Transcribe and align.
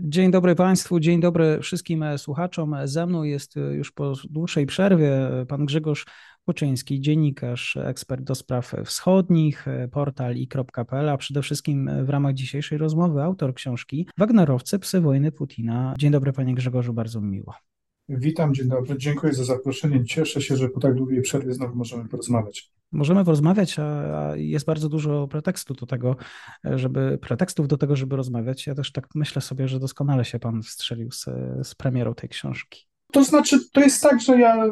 Dzień 0.00 0.30
dobry 0.30 0.54
Państwu, 0.54 1.00
dzień 1.00 1.20
dobry 1.20 1.58
wszystkim 1.60 2.04
słuchaczom. 2.16 2.76
Ze 2.84 3.06
mną 3.06 3.22
jest 3.22 3.54
już 3.72 3.92
po 3.92 4.12
dłuższej 4.30 4.66
przerwie 4.66 5.10
pan 5.48 5.66
Grzegorz 5.66 6.06
Kuczyński, 6.44 7.00
dziennikarz, 7.00 7.76
ekspert 7.76 8.22
do 8.22 8.34
spraw 8.34 8.74
wschodnich, 8.84 9.66
portal 9.90 10.36
i.pl, 10.36 11.08
a 11.08 11.16
przede 11.16 11.42
wszystkim 11.42 11.90
w 12.04 12.08
ramach 12.08 12.34
dzisiejszej 12.34 12.78
rozmowy 12.78 13.22
autor 13.22 13.54
książki 13.54 14.08
Wagnerowcy, 14.18 14.78
psy 14.78 15.00
wojny 15.00 15.32
Putina. 15.32 15.94
Dzień 15.98 16.10
dobry 16.10 16.32
panie 16.32 16.54
Grzegorzu, 16.54 16.92
bardzo 16.92 17.20
mi 17.20 17.28
miło. 17.30 17.54
Witam, 18.08 18.54
dzień 18.54 18.68
dobry, 18.68 18.98
dziękuję 18.98 19.32
za 19.32 19.44
zaproszenie. 19.44 20.04
Cieszę 20.04 20.40
się, 20.40 20.56
że 20.56 20.68
po 20.68 20.80
tak 20.80 20.94
długiej 20.94 21.22
przerwie 21.22 21.52
znowu 21.52 21.76
możemy 21.76 22.08
porozmawiać. 22.08 22.72
Możemy 22.92 23.24
porozmawiać, 23.24 23.78
a 23.78 24.32
jest 24.36 24.66
bardzo 24.66 24.88
dużo 24.88 25.28
pretekstu 25.28 25.74
do 25.74 25.86
tego, 25.86 26.16
żeby 26.64 27.18
pretekstów 27.18 27.68
do 27.68 27.78
tego, 27.78 27.96
żeby 27.96 28.16
rozmawiać. 28.16 28.66
Ja 28.66 28.74
też 28.74 28.92
tak 28.92 29.08
myślę 29.14 29.42
sobie, 29.42 29.68
że 29.68 29.80
doskonale 29.80 30.24
się 30.24 30.38
pan 30.38 30.62
wstrzelił 30.62 31.10
z, 31.10 31.24
z 31.62 31.74
premierą 31.74 32.14
tej 32.14 32.28
książki. 32.28 32.86
To 33.12 33.24
znaczy, 33.24 33.58
to 33.72 33.80
jest 33.80 34.02
tak, 34.02 34.20
że 34.20 34.40
ja 34.40 34.64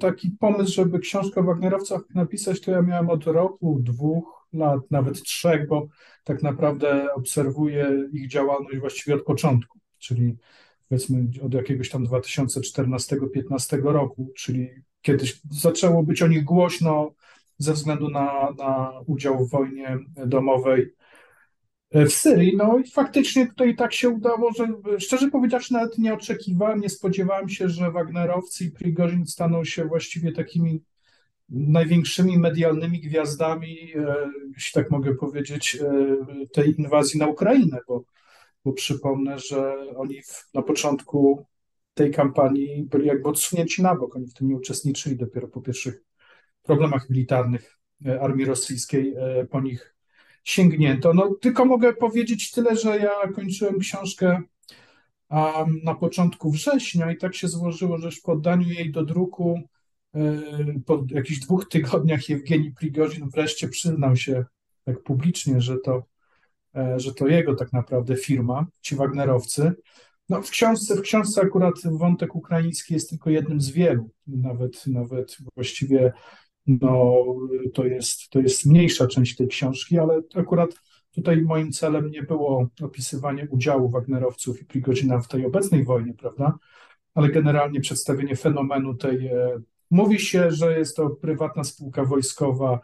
taki 0.00 0.30
pomysł, 0.30 0.72
żeby 0.72 0.98
książkę 0.98 1.40
o 1.40 1.44
Wagnerowcach 1.44 2.00
napisać, 2.14 2.60
to 2.60 2.70
ja 2.70 2.82
miałem 2.82 3.10
od 3.10 3.24
roku, 3.24 3.78
dwóch 3.82 4.48
lat, 4.52 4.80
nawet 4.90 5.22
trzech, 5.22 5.68
bo 5.68 5.86
tak 6.24 6.42
naprawdę 6.42 7.14
obserwuję 7.14 8.08
ich 8.12 8.28
działalność 8.28 8.78
właściwie 8.78 9.16
od 9.16 9.22
początku, 9.22 9.78
czyli 9.98 10.36
powiedzmy 10.88 11.26
od 11.42 11.54
jakiegoś 11.54 11.90
tam 11.90 12.06
2014-15 12.06 13.82
roku, 13.82 14.32
czyli 14.36 14.68
kiedyś 15.02 15.40
zaczęło 15.50 16.02
być 16.02 16.22
o 16.22 16.26
nich 16.26 16.44
głośno 16.44 17.12
ze 17.58 17.72
względu 17.72 18.08
na, 18.08 18.54
na 18.58 18.92
udział 19.06 19.46
w 19.46 19.50
wojnie 19.50 19.98
domowej 20.26 20.94
w 21.92 22.10
Syrii. 22.10 22.56
No 22.56 22.78
i 22.78 22.90
faktycznie 22.90 23.46
tutaj 23.46 23.76
tak 23.76 23.92
się 23.92 24.08
udało, 24.08 24.52
że 24.52 24.66
szczerze 24.98 25.30
powiedziawszy 25.30 25.72
nawet 25.72 25.98
nie 25.98 26.14
oczekiwałem, 26.14 26.80
nie 26.80 26.88
spodziewałem 26.88 27.48
się, 27.48 27.68
że 27.68 27.90
Wagnerowcy 27.90 28.64
i 28.64 28.70
Prigozhin 28.70 29.26
staną 29.26 29.64
się 29.64 29.84
właściwie 29.84 30.32
takimi 30.32 30.82
największymi 31.48 32.38
medialnymi 32.38 33.00
gwiazdami, 33.00 33.92
e, 33.94 34.30
jeśli 34.54 34.72
tak 34.72 34.90
mogę 34.90 35.14
powiedzieć, 35.14 35.78
e, 35.82 36.46
tej 36.52 36.80
inwazji 36.80 37.20
na 37.20 37.26
Ukrainę, 37.26 37.78
bo, 37.88 38.04
bo 38.64 38.72
przypomnę, 38.72 39.38
że 39.38 39.74
oni 39.96 40.22
w, 40.22 40.48
na 40.54 40.62
początku 40.62 41.46
tej 41.94 42.10
kampanii 42.10 42.82
byli 42.82 43.06
jakby 43.06 43.28
odsunięci 43.28 43.82
na 43.82 43.94
bok, 43.94 44.16
oni 44.16 44.26
w 44.26 44.34
tym 44.34 44.48
nie 44.48 44.56
uczestniczyli 44.56 45.16
dopiero 45.16 45.48
po 45.48 45.60
pierwszych 45.60 46.02
problemach 46.66 47.10
militarnych 47.10 47.78
e, 48.06 48.20
armii 48.20 48.44
rosyjskiej 48.44 49.14
po 49.50 49.60
nich 49.60 49.96
sięgnięto. 50.46 51.14
No, 51.14 51.34
tylko 51.40 51.64
mogę 51.64 51.92
powiedzieć 51.92 52.50
tyle, 52.50 52.76
że 52.76 52.98
ja 52.98 53.32
kończyłem 53.34 53.78
książkę 53.78 54.42
um, 55.30 55.80
na 55.84 55.94
początku 55.94 56.50
września 56.50 57.12
i 57.12 57.16
tak 57.16 57.34
się 57.34 57.48
złożyło, 57.48 57.98
że 57.98 58.08
po 58.24 58.32
oddaniu 58.32 58.68
jej 58.68 58.92
do 58.92 59.04
druku 59.04 59.60
y, 60.16 60.80
po 60.86 61.04
jakichś 61.10 61.40
dwóch 61.40 61.68
tygodniach 61.68 62.28
Jewgeni 62.28 62.72
Prigorzin 62.72 63.28
wreszcie 63.28 63.68
przyznał 63.68 64.16
się 64.16 64.44
tak 64.84 65.02
publicznie, 65.02 65.60
że 65.60 65.76
to, 65.78 66.02
e, 66.76 67.00
że 67.00 67.14
to 67.14 67.28
jego 67.28 67.54
tak 67.54 67.72
naprawdę 67.72 68.16
firma, 68.16 68.66
ci 68.80 68.96
Wagnerowcy. 68.96 69.72
No, 70.28 70.42
w 70.42 70.50
książce, 70.50 70.96
w 70.96 71.00
książce 71.00 71.40
akurat 71.40 71.74
wątek 71.84 72.34
ukraiński 72.34 72.94
jest 72.94 73.10
tylko 73.10 73.30
jednym 73.30 73.60
z 73.60 73.70
wielu, 73.70 74.10
nawet, 74.26 74.86
nawet 74.86 75.36
właściwie 75.54 76.12
no, 76.66 77.24
to 77.74 77.86
jest, 77.86 78.30
to 78.30 78.40
jest 78.40 78.66
mniejsza 78.66 79.06
część 79.06 79.36
tej 79.36 79.48
książki, 79.48 79.98
ale 79.98 80.22
akurat 80.34 80.70
tutaj 81.16 81.42
moim 81.42 81.72
celem 81.72 82.10
nie 82.10 82.22
było 82.22 82.68
opisywanie 82.82 83.46
udziału 83.50 83.90
Wagnerowców 83.90 84.62
i 84.62 84.64
Prigozina 84.64 85.20
w 85.20 85.28
tej 85.28 85.46
obecnej 85.46 85.84
wojnie, 85.84 86.14
prawda? 86.14 86.58
Ale 87.14 87.28
generalnie 87.28 87.80
przedstawienie 87.80 88.36
fenomenu 88.36 88.94
tej. 88.94 89.26
E, 89.26 89.60
mówi 89.90 90.20
się, 90.20 90.50
że 90.50 90.78
jest 90.78 90.96
to 90.96 91.10
prywatna 91.10 91.64
spółka 91.64 92.04
wojskowa. 92.04 92.80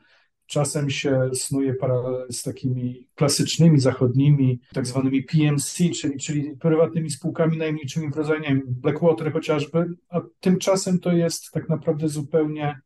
Czasem 0.47 0.91
się 0.91 1.31
snuje 1.35 1.75
paralel 1.75 2.27
z 2.31 2.43
takimi 2.43 3.09
klasycznymi 3.15 3.81
zachodnimi, 3.81 4.61
tak 4.75 4.87
zwanymi 4.87 5.23
PMC, 5.23 5.91
czyli, 6.01 6.19
czyli 6.19 6.57
prywatnymi 6.57 7.11
spółkami 7.11 7.57
najmniejszymi 7.57 8.11
w 8.11 8.17
rodzaju 8.17 8.43
Blackwater 8.67 9.33
chociażby, 9.33 9.87
a 10.09 10.21
tymczasem 10.41 10.99
to 10.99 11.13
jest 11.13 11.51
tak 11.53 11.69
naprawdę 11.69 12.09
zupełnie 12.09 12.81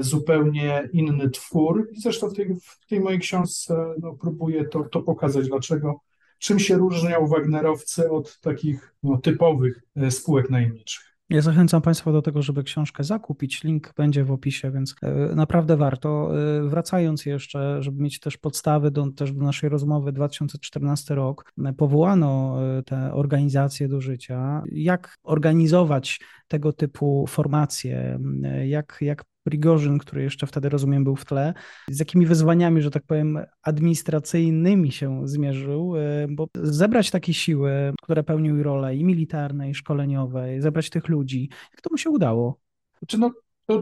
zupełnie 0.00 0.88
inny 0.92 1.30
twór. 1.30 1.88
I 1.92 2.00
zresztą 2.00 2.28
w 2.28 2.34
tej, 2.34 2.54
w 2.54 2.86
tej 2.88 3.00
mojej 3.00 3.18
książce 3.18 3.94
no, 4.02 4.16
próbuję 4.20 4.64
to, 4.64 4.84
to 4.84 5.02
pokazać, 5.02 5.48
dlaczego, 5.48 6.00
czym 6.38 6.58
się 6.58 6.76
różnią 6.76 7.26
Wagnerowcy 7.26 8.10
od 8.10 8.40
takich 8.40 8.94
no, 9.02 9.18
typowych 9.18 9.82
e, 9.96 10.10
spółek 10.10 10.50
najemniczych. 10.50 11.04
Ja 11.30 11.40
zachęcam 11.40 11.82
Państwa 11.82 12.12
do 12.12 12.22
tego, 12.22 12.42
żeby 12.42 12.62
książkę 12.62 13.04
zakupić. 13.04 13.64
Link 13.64 13.92
będzie 13.96 14.24
w 14.24 14.30
opisie, 14.30 14.70
więc 14.70 14.94
e, 15.02 15.34
naprawdę 15.34 15.76
warto. 15.76 16.30
Wracając 16.62 17.26
jeszcze, 17.26 17.82
żeby 17.82 18.02
mieć 18.02 18.20
też 18.20 18.36
podstawy 18.36 18.90
do, 18.90 19.10
też 19.10 19.32
do 19.32 19.44
naszej 19.44 19.70
rozmowy, 19.70 20.12
2014 20.12 21.14
rok, 21.14 21.52
powołano 21.76 22.58
te 22.86 23.12
organizacje 23.12 23.88
do 23.88 24.00
życia. 24.00 24.62
Jak 24.72 25.14
organizować 25.22 26.20
tego 26.48 26.72
typu 26.72 27.24
formacje, 27.28 28.18
jak, 28.64 28.98
jak 29.00 29.24
Prigorzyn, 29.48 29.98
który 29.98 30.22
jeszcze 30.22 30.46
wtedy 30.46 30.68
rozumiem 30.68 31.04
był 31.04 31.16
w 31.16 31.24
tle, 31.24 31.54
z 31.90 31.98
jakimi 31.98 32.26
wyzwaniami, 32.26 32.82
że 32.82 32.90
tak 32.90 33.02
powiem, 33.06 33.38
administracyjnymi 33.62 34.92
się 34.92 35.28
zmierzył, 35.28 35.96
e, 35.96 36.00
bo 36.30 36.48
zebrać 36.54 37.10
takie 37.10 37.34
siły, 37.34 37.70
które 38.02 38.22
pełniły 38.22 38.62
rolę 38.62 38.96
i 38.96 39.04
militarnej, 39.04 39.70
i 39.70 39.74
szkoleniowej, 39.74 40.60
zebrać 40.60 40.90
tych 40.90 41.08
ludzi, 41.08 41.48
jak 41.72 41.80
to 41.80 41.90
mu 41.90 41.98
się 41.98 42.10
udało? 42.10 42.58
Znaczy 42.98 43.18
no, 43.18 43.32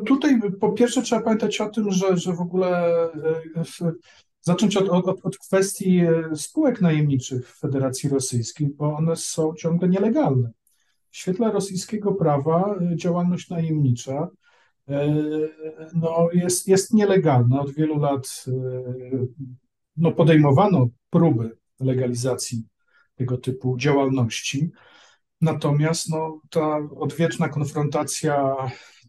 tutaj 0.00 0.40
po 0.60 0.72
pierwsze 0.72 1.02
trzeba 1.02 1.22
pamiętać 1.22 1.60
o 1.60 1.68
tym, 1.68 1.90
że, 1.90 2.16
że 2.16 2.32
w 2.32 2.40
ogóle 2.40 2.86
e, 3.54 3.62
zacząć 4.40 4.76
od, 4.76 4.88
od, 4.88 5.20
od 5.22 5.38
kwestii 5.38 5.98
e, 5.98 6.36
spółek 6.36 6.80
najemniczych 6.80 7.48
w 7.48 7.58
Federacji 7.60 8.08
Rosyjskiej, 8.08 8.68
bo 8.68 8.96
one 8.96 9.16
są 9.16 9.54
ciągle 9.54 9.88
nielegalne. 9.88 10.50
W 11.10 11.16
świetle 11.16 11.52
rosyjskiego 11.52 12.14
prawa 12.14 12.74
działalność 12.94 13.50
najemnicza 13.50 14.28
no, 15.94 16.28
jest, 16.32 16.68
jest 16.68 16.94
nielegalna. 16.94 17.60
Od 17.60 17.70
wielu 17.70 17.98
lat 17.98 18.44
e, 18.48 18.52
no, 19.96 20.12
podejmowano 20.12 20.88
próby 21.10 21.56
legalizacji 21.80 22.64
tego 23.14 23.38
typu 23.38 23.76
działalności. 23.78 24.70
Natomiast 25.40 26.10
no, 26.10 26.40
ta 26.50 26.78
odwieczna 26.96 27.48
konfrontacja 27.48 28.56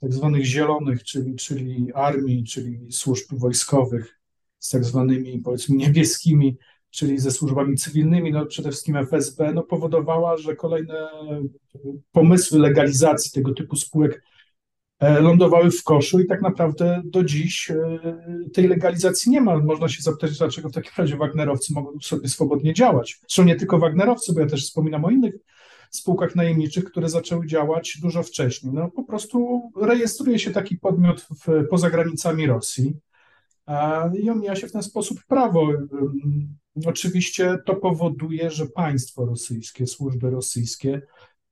tak 0.02 0.14
zwanych 0.14 0.46
zielonych, 0.46 1.04
czyli, 1.04 1.36
czyli 1.36 1.94
armii, 1.94 2.44
czyli 2.44 2.92
służb 2.92 3.26
wojskowych 3.32 4.20
z 4.60 4.70
tak 4.70 4.84
zwanymi 4.84 5.40
powiedzmy 5.40 5.76
niebieskimi, 5.76 6.58
czyli 6.90 7.20
ze 7.20 7.32
służbami 7.32 7.76
cywilnymi, 7.76 8.32
no 8.32 8.46
przede 8.46 8.72
wszystkim 8.72 8.96
FSB, 8.96 9.54
no 9.54 9.64
powodowała, 9.64 10.38
że 10.38 10.56
kolejne 10.56 11.08
pomysły 12.12 12.60
legalizacji 12.60 13.32
tego 13.32 13.54
typu 13.54 13.76
spółek 13.76 14.22
E, 14.22 14.37
lądowały 15.02 15.72
w 15.72 15.84
koszu 15.84 16.20
i 16.20 16.28
tak 16.28 16.42
naprawdę 16.42 17.02
do 17.06 17.24
dziś 17.24 17.72
e, 17.72 18.00
tej 18.54 18.68
legalizacji 18.68 19.32
nie 19.32 19.42
ma. 19.42 19.58
Można 19.58 19.90
się 19.90 20.02
zapytać, 20.02 20.38
dlaczego 20.38 20.70
w 20.70 20.74
takim 20.74 20.92
razie 20.98 21.18
Wagnerowcy 21.18 21.74
mogą 21.74 22.00
sobie 22.00 22.30
swobodnie 22.30 22.74
działać. 22.74 23.20
Zresztą 23.20 23.44
nie 23.44 23.56
tylko 23.56 23.80
Wagnerowcy, 23.80 24.34
bo 24.34 24.40
ja 24.40 24.46
też 24.46 24.64
wspominam 24.66 25.06
o 25.06 25.10
innych 25.10 25.34
spółkach 25.92 26.36
najemniczych, 26.36 26.84
które 26.84 27.10
zaczęły 27.10 27.48
działać 27.48 27.98
dużo 28.02 28.24
wcześniej. 28.24 28.74
No 28.74 28.92
po 28.92 29.04
prostu 29.04 29.62
rejestruje 29.82 30.40
się 30.40 30.52
taki 30.52 30.78
podmiot 30.78 31.22
w, 31.22 31.68
poza 31.70 31.90
granicami 31.90 32.46
Rosji 32.46 32.98
i 34.22 34.30
omija 34.30 34.56
się 34.56 34.68
w 34.68 34.72
ten 34.72 34.84
sposób 34.84 35.20
prawo. 35.28 35.68
Oczywiście 36.86 37.58
to 37.66 37.76
powoduje, 37.76 38.52
że 38.52 38.66
państwo 38.66 39.26
rosyjskie, 39.26 39.88
służby 39.88 40.30
rosyjskie 40.30 41.02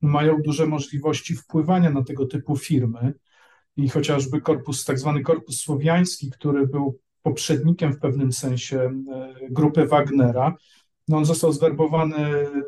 mają 0.02 0.42
duże 0.42 0.66
możliwości 0.66 1.36
wpływania 1.36 1.90
na 1.90 2.04
tego 2.04 2.26
typu 2.26 2.56
firmy 2.56 3.14
i 3.78 3.90
chociażby 3.90 4.42
korpus, 4.42 4.86
tak 4.86 5.00
zwany 5.00 5.22
korpus 5.22 5.60
słowiański, 5.60 6.32
który 6.32 6.68
był 6.68 7.00
poprzednikiem 7.22 7.94
w 7.94 8.00
pewnym 8.00 8.32
sensie 8.32 8.80
e, 8.80 9.34
grupy 9.50 9.86
Wagnera, 9.86 10.56
no 11.08 11.18
on 11.18 11.26
został 11.26 11.52
zwerbowany 11.52 12.16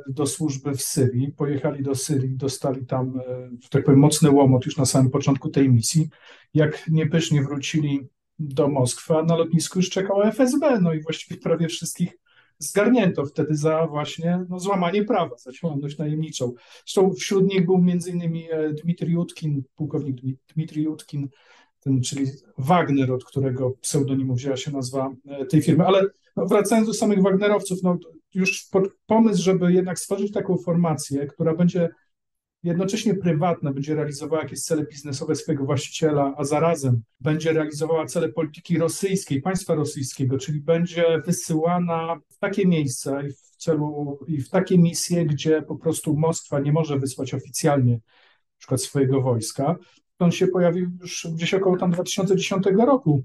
do 0.08 0.26
służby 0.26 0.72
w 0.72 0.82
Syrii, 0.82 1.32
pojechali 1.32 1.84
do 1.84 1.96
Syrii, 1.96 2.36
dostali 2.36 2.86
tam, 2.86 3.20
e, 3.20 3.50
tak 3.70 3.84
powiem, 3.84 4.00
mocny 4.00 4.32
łomot 4.32 4.66
już 4.66 4.78
na 4.78 4.86
samym 4.86 5.12
początku 5.12 5.50
tej 5.50 5.70
misji. 5.70 6.10
Jak 6.54 6.88
niepysznie 6.88 7.44
wrócili 7.44 8.08
do 8.40 8.68
Moskwy, 8.68 9.16
a 9.16 9.24
na 9.24 9.36
lotnisku 9.36 9.80
już 9.80 9.90
czekała 9.90 10.26
FSB, 10.26 10.80
no 10.82 10.94
i 10.94 11.02
właściwie 11.02 11.42
prawie 11.42 11.68
wszystkich 11.68 12.18
zgarnięto 12.60 13.26
wtedy 13.26 13.56
za 13.56 13.88
właśnie 13.88 14.46
no, 14.50 14.60
złamanie 14.60 15.04
prawa, 15.04 15.38
za 15.38 15.52
działalność 15.52 15.98
najemniczą. 15.98 16.54
Zresztą 16.86 17.14
wśród 17.14 17.48
nich 17.48 17.66
był 17.66 17.86
innymi 18.08 18.52
e, 18.52 18.74
Dmitrij 18.74 19.14
Jutkin, 19.14 19.64
pułkownik 19.76 20.18
Dmitrij 20.56 20.84
Jutkin, 20.84 21.30
ten, 21.80 22.02
czyli 22.02 22.26
Wagner, 22.58 23.12
od 23.12 23.26
którego 23.26 23.72
pseudonimu 23.82 24.36
wzięła 24.36 24.58
się 24.58 24.72
nazwa 24.72 25.14
e, 25.26 25.46
tej 25.46 25.62
firmy. 25.62 25.86
Ale 25.86 26.04
no, 26.36 26.46
wracając 26.46 26.88
do 26.88 26.94
samych 26.94 27.22
Wagnerowców, 27.22 27.84
no, 27.84 27.98
już 28.34 28.70
pomysł, 29.06 29.44
żeby 29.44 29.74
jednak 29.74 30.00
stworzyć 30.00 30.32
taką 30.32 30.58
formację, 30.58 31.28
która 31.28 31.56
będzie 31.56 31.90
jednocześnie 32.68 33.16
prywatna, 33.16 33.74
będzie 33.74 33.96
realizowała 33.96 34.42
jakieś 34.42 34.62
cele 34.62 34.86
biznesowe 34.86 35.36
swojego 35.36 35.66
właściciela, 35.66 36.34
a 36.38 36.44
zarazem 36.44 37.02
będzie 37.20 37.54
realizowała 37.54 38.06
cele 38.06 38.30
polityki 38.30 38.78
rosyjskiej, 38.78 39.42
państwa 39.42 39.76
rosyjskiego, 39.76 40.38
czyli 40.38 40.62
będzie 40.62 41.22
wysyłana 41.26 42.20
w 42.30 42.38
takie 42.38 42.68
miejsca 42.68 43.22
i 43.22 43.32
w 43.32 43.56
celu 43.58 44.20
i 44.28 44.42
w 44.42 44.50
takie 44.50 44.78
misje, 44.78 45.26
gdzie 45.26 45.62
po 45.62 45.76
prostu 45.76 46.18
Moskwa 46.18 46.60
nie 46.60 46.72
może 46.72 47.00
wysłać 47.00 47.34
oficjalnie 47.34 47.94
na 47.94 48.60
przykład 48.60 48.82
swojego 48.82 49.22
wojska. 49.22 49.76
On 50.20 50.32
się 50.32 50.48
pojawił 50.48 50.90
już 51.02 51.28
gdzieś 51.34 51.54
około 51.54 51.78
tam 51.78 51.92
2010 51.92 52.66
roku. 52.78 53.24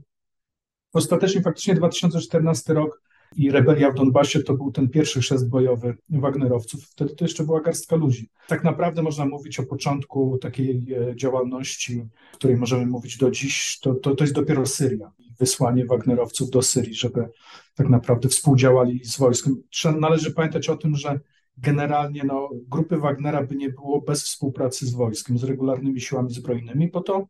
Ostatecznie 0.93 1.43
faktycznie 1.43 1.75
2014 1.75 2.75
rok 2.75 3.03
i 3.37 3.51
rebelia 3.51 3.91
w 3.91 3.95
Donbasie 3.95 4.43
to 4.43 4.55
był 4.55 4.73
ten 4.73 4.89
pierwszy 4.89 5.21
chrzest 5.21 5.49
bojowy 5.49 5.97
Wagnerowców. 6.11 6.85
Wtedy 6.85 7.15
to 7.15 7.25
jeszcze 7.25 7.45
była 7.45 7.61
garstka 7.61 7.97
ludzi. 7.97 8.29
Tak 8.49 8.65
naprawdę 8.65 9.03
można 9.03 9.27
mówić 9.27 9.61
o 9.61 9.63
początku 9.63 10.39
takiej 10.39 10.87
e, 10.95 11.17
działalności, 11.17 12.01
o 12.35 12.37
której 12.37 12.57
możemy 12.57 12.87
mówić 12.87 13.19
do 13.19 13.31
dziś, 13.31 13.79
to, 13.83 13.95
to, 13.95 14.15
to 14.15 14.25
jest 14.25 14.35
dopiero 14.35 14.67
Syria. 14.67 15.13
Wysłanie 15.39 15.87
Wagnerowców 15.87 16.51
do 16.51 16.63
Syrii, 16.63 16.95
żeby 16.95 17.29
tak 17.75 17.89
naprawdę 17.89 18.29
współdziałali 18.29 19.05
z 19.05 19.19
wojskiem. 19.19 19.63
Należy 20.01 20.31
pamiętać 20.31 20.69
o 20.69 20.77
tym, 20.77 20.97
że 20.97 21.21
generalnie 21.59 22.25
no, 22.25 22.51
grupy 22.69 22.97
Wagnera 22.97 23.43
by 23.43 23.57
nie 23.57 23.71
było 23.71 24.01
bez 24.01 24.23
współpracy 24.23 24.87
z 24.87 24.95
wojskiem, 24.95 25.39
z 25.39 25.45
regularnymi 25.45 26.01
siłami 26.01 26.33
zbrojnymi, 26.33 26.91
bo 26.91 27.01
to 27.01 27.27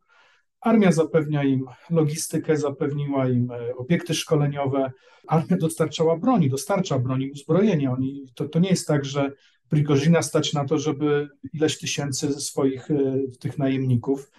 Armia 0.63 0.91
zapewnia 0.91 1.43
im 1.43 1.65
logistykę, 1.89 2.57
zapewniła 2.57 3.29
im 3.29 3.51
e, 3.51 3.75
obiekty 3.75 4.13
szkoleniowe. 4.13 4.91
Armia 5.27 5.57
dostarczała 5.57 6.17
broni, 6.17 6.49
dostarcza 6.49 6.99
broni, 6.99 7.31
uzbrojenia. 7.31 7.91
Oni, 7.91 8.25
to, 8.35 8.49
to 8.49 8.59
nie 8.59 8.69
jest 8.69 8.87
tak, 8.87 9.05
że 9.05 9.31
Prigozina 9.69 10.21
stać 10.21 10.53
na 10.53 10.65
to, 10.65 10.77
żeby 10.77 11.29
ileś 11.53 11.77
tysięcy 11.77 12.33
swoich 12.33 12.91
e, 12.91 12.95
tych 13.39 13.57
najemników 13.57 14.31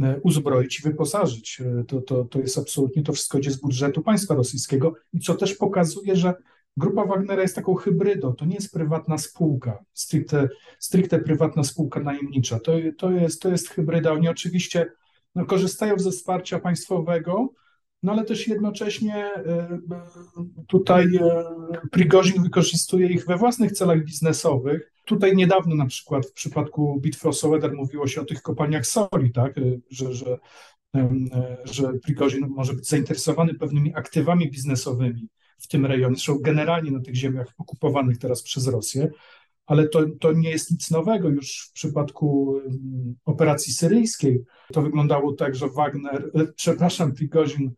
e, 0.00 0.20
uzbroić 0.22 0.80
i 0.80 0.82
wyposażyć. 0.82 1.62
To, 1.88 2.00
to, 2.00 2.24
to 2.24 2.38
jest 2.38 2.58
absolutnie, 2.58 3.02
to 3.02 3.12
wszystko 3.12 3.38
idzie 3.38 3.50
z 3.50 3.60
budżetu 3.60 4.02
państwa 4.02 4.34
rosyjskiego 4.34 4.94
i 5.12 5.20
co 5.20 5.34
też 5.34 5.54
pokazuje, 5.54 6.16
że 6.16 6.34
Grupa 6.76 7.04
Wagnera 7.04 7.42
jest 7.42 7.54
taką 7.54 7.74
hybrydą, 7.74 8.32
to 8.32 8.44
nie 8.46 8.54
jest 8.54 8.72
prywatna 8.72 9.18
spółka, 9.18 9.84
stricte, 9.92 10.48
stricte 10.78 11.18
prywatna 11.18 11.64
spółka 11.64 12.00
najemnicza, 12.00 12.60
to, 12.60 12.72
to, 12.98 13.10
jest, 13.10 13.42
to 13.42 13.48
jest 13.48 13.68
hybryda. 13.68 14.12
Oni 14.12 14.28
oczywiście 14.28 14.92
no, 15.34 15.46
korzystają 15.46 15.98
ze 15.98 16.10
wsparcia 16.10 16.58
państwowego, 16.58 17.52
no 18.02 18.12
ale 18.12 18.24
też 18.24 18.48
jednocześnie 18.48 19.16
e, 19.16 19.44
e, 19.46 19.80
tutaj 20.66 21.16
e, 21.16 21.44
Prigozin 21.90 22.42
wykorzystuje 22.42 23.08
ich 23.08 23.26
we 23.26 23.36
własnych 23.36 23.72
celach 23.72 24.04
biznesowych. 24.04 24.92
Tutaj 25.04 25.36
niedawno 25.36 25.74
na 25.74 25.86
przykład 25.86 26.26
w 26.26 26.32
przypadku 26.32 27.00
bitwy 27.00 27.28
o 27.28 27.32
Soledar 27.32 27.74
mówiło 27.74 28.06
się 28.06 28.20
o 28.20 28.24
tych 28.24 28.42
kopalniach 28.42 28.86
soli, 28.86 29.32
tak, 29.34 29.54
że, 29.90 30.14
że, 30.14 30.38
że 31.64 31.92
Prigozin 32.04 32.46
może 32.48 32.74
być 32.74 32.88
zainteresowany 32.88 33.54
pewnymi 33.54 33.94
aktywami 33.94 34.50
biznesowymi 34.50 35.28
w 35.58 35.68
tym 35.68 35.86
rejonie, 35.86 36.14
zresztą 36.14 36.38
generalnie 36.38 36.90
na 36.90 37.00
tych 37.00 37.14
ziemiach 37.14 37.54
okupowanych 37.58 38.18
teraz 38.18 38.42
przez 38.42 38.66
Rosję 38.66 39.10
ale 39.68 39.88
to, 39.88 40.04
to 40.20 40.32
nie 40.32 40.50
jest 40.50 40.70
nic 40.70 40.90
nowego. 40.90 41.28
Już 41.28 41.68
w 41.70 41.72
przypadku 41.72 42.58
mm, 42.58 43.14
operacji 43.24 43.72
syryjskiej 43.72 44.44
to 44.72 44.82
wyglądało 44.82 45.32
tak, 45.32 45.54
że 45.54 45.68
Wagner, 45.68 46.30
e, 46.34 46.46
przepraszam, 46.56 47.12
Prigozin 47.12 47.72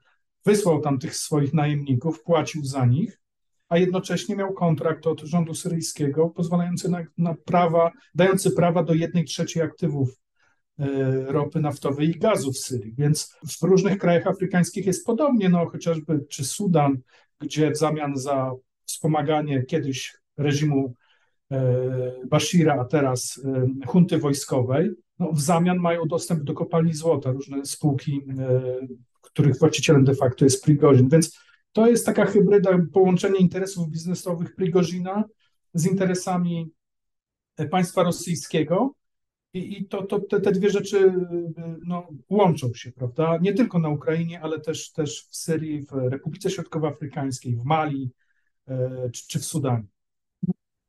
wysłał 0.44 0.80
tam 0.80 0.98
tych 0.98 1.16
swoich 1.16 1.54
najemników, 1.54 2.22
płacił 2.22 2.64
za 2.64 2.86
nich, 2.86 3.20
a 3.68 3.78
jednocześnie 3.78 4.36
miał 4.36 4.52
kontrakt 4.52 5.06
od 5.06 5.20
rządu 5.20 5.54
syryjskiego 5.54 6.28
pozwalający 6.28 6.88
na, 6.88 7.04
na 7.18 7.34
prawa, 7.44 7.90
dający 8.14 8.50
prawa 8.50 8.82
do 8.82 8.94
jednej 8.94 9.24
trzeciej 9.24 9.62
aktywów 9.62 10.20
e, 10.78 10.86
ropy 11.32 11.60
naftowej 11.60 12.08
i 12.08 12.18
gazu 12.18 12.52
w 12.52 12.58
Syrii. 12.58 12.94
Więc 12.98 13.36
w 13.60 13.62
różnych 13.62 13.98
krajach 13.98 14.26
afrykańskich 14.26 14.86
jest 14.86 15.06
podobnie, 15.06 15.48
no 15.48 15.66
chociażby 15.66 16.26
czy 16.28 16.44
Sudan, 16.44 16.98
gdzie 17.40 17.70
w 17.70 17.76
zamian 17.76 18.16
za 18.16 18.52
wspomaganie 18.84 19.62
kiedyś 19.62 20.16
reżimu 20.36 20.94
Bashira, 22.28 22.80
a 22.80 22.84
teraz 22.84 23.40
e, 23.44 23.86
hunty 23.86 24.18
wojskowej, 24.18 24.90
no 25.18 25.32
w 25.32 25.40
zamian 25.40 25.78
mają 25.78 26.06
dostęp 26.06 26.42
do 26.42 26.54
kopalni 26.54 26.94
złota, 26.94 27.30
różne 27.30 27.64
spółki, 27.64 28.22
e, 28.38 28.60
których 29.20 29.58
właścicielem 29.58 30.04
de 30.04 30.14
facto 30.14 30.44
jest 30.44 30.64
Prigozin. 30.64 31.08
Więc 31.08 31.38
to 31.72 31.86
jest 31.86 32.06
taka 32.06 32.26
hybryda, 32.26 32.78
połączenie 32.92 33.38
interesów 33.38 33.90
biznesowych 33.90 34.54
Prigozina 34.54 35.24
z 35.74 35.86
interesami 35.86 36.70
państwa 37.70 38.02
rosyjskiego. 38.02 38.94
I, 39.54 39.78
i 39.78 39.88
to, 39.88 40.02
to 40.02 40.20
te, 40.20 40.40
te, 40.40 40.52
dwie 40.52 40.70
rzeczy 40.70 41.14
no, 41.86 42.08
łączą 42.28 42.74
się, 42.74 42.92
prawda? 42.92 43.38
Nie 43.42 43.54
tylko 43.54 43.78
na 43.78 43.88
Ukrainie, 43.88 44.40
ale 44.40 44.60
też, 44.60 44.92
też 44.92 45.26
w 45.30 45.36
Syrii, 45.36 45.82
w 45.82 45.92
Republice 45.92 46.50
Środkowoafrykańskiej, 46.50 47.56
w 47.56 47.64
Mali 47.64 48.10
czy, 49.12 49.28
czy 49.28 49.38
w 49.38 49.44
Sudanie. 49.44 49.86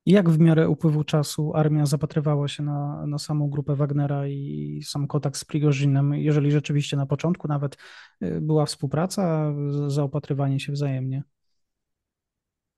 Jak 0.06 0.30
w 0.30 0.39
miarę 0.39 0.69
upływu 0.69 1.03
czasu 1.03 1.51
armia 1.56 1.86
zapatrywała 1.86 2.48
się 2.48 2.63
na, 2.63 3.06
na 3.07 3.18
samą 3.18 3.50
grupę 3.50 3.75
Wagnera 3.75 4.27
i 4.27 4.81
sam 4.86 5.07
kontakt 5.07 5.38
z 5.38 5.45
Prigozinem, 5.45 6.13
jeżeli 6.13 6.51
rzeczywiście 6.51 6.98
na 6.98 7.05
początku 7.05 7.48
nawet 7.48 7.77
y, 8.24 8.41
była 8.41 8.65
współpraca, 8.65 9.53
zaopatrywanie 9.88 10.60
się 10.60 10.72
wzajemnie? 10.72 11.24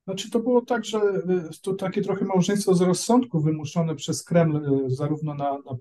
Znaczy 0.08 0.32
to 0.32 0.40
było 0.40 0.62
tak, 0.62 0.86
że 0.86 0.98
y, 0.98 1.62
to 1.62 1.74
takie 1.74 2.02
trochę 2.02 2.26
małżeństwo 2.26 2.76
z 2.76 2.82
rozsądku 2.82 3.42
wymuszone 3.42 3.96
przez 3.96 4.24
Kreml 4.24 4.56
y, 4.56 4.90
zarówno 4.90 5.34
na, 5.34 5.52
na 5.52 5.78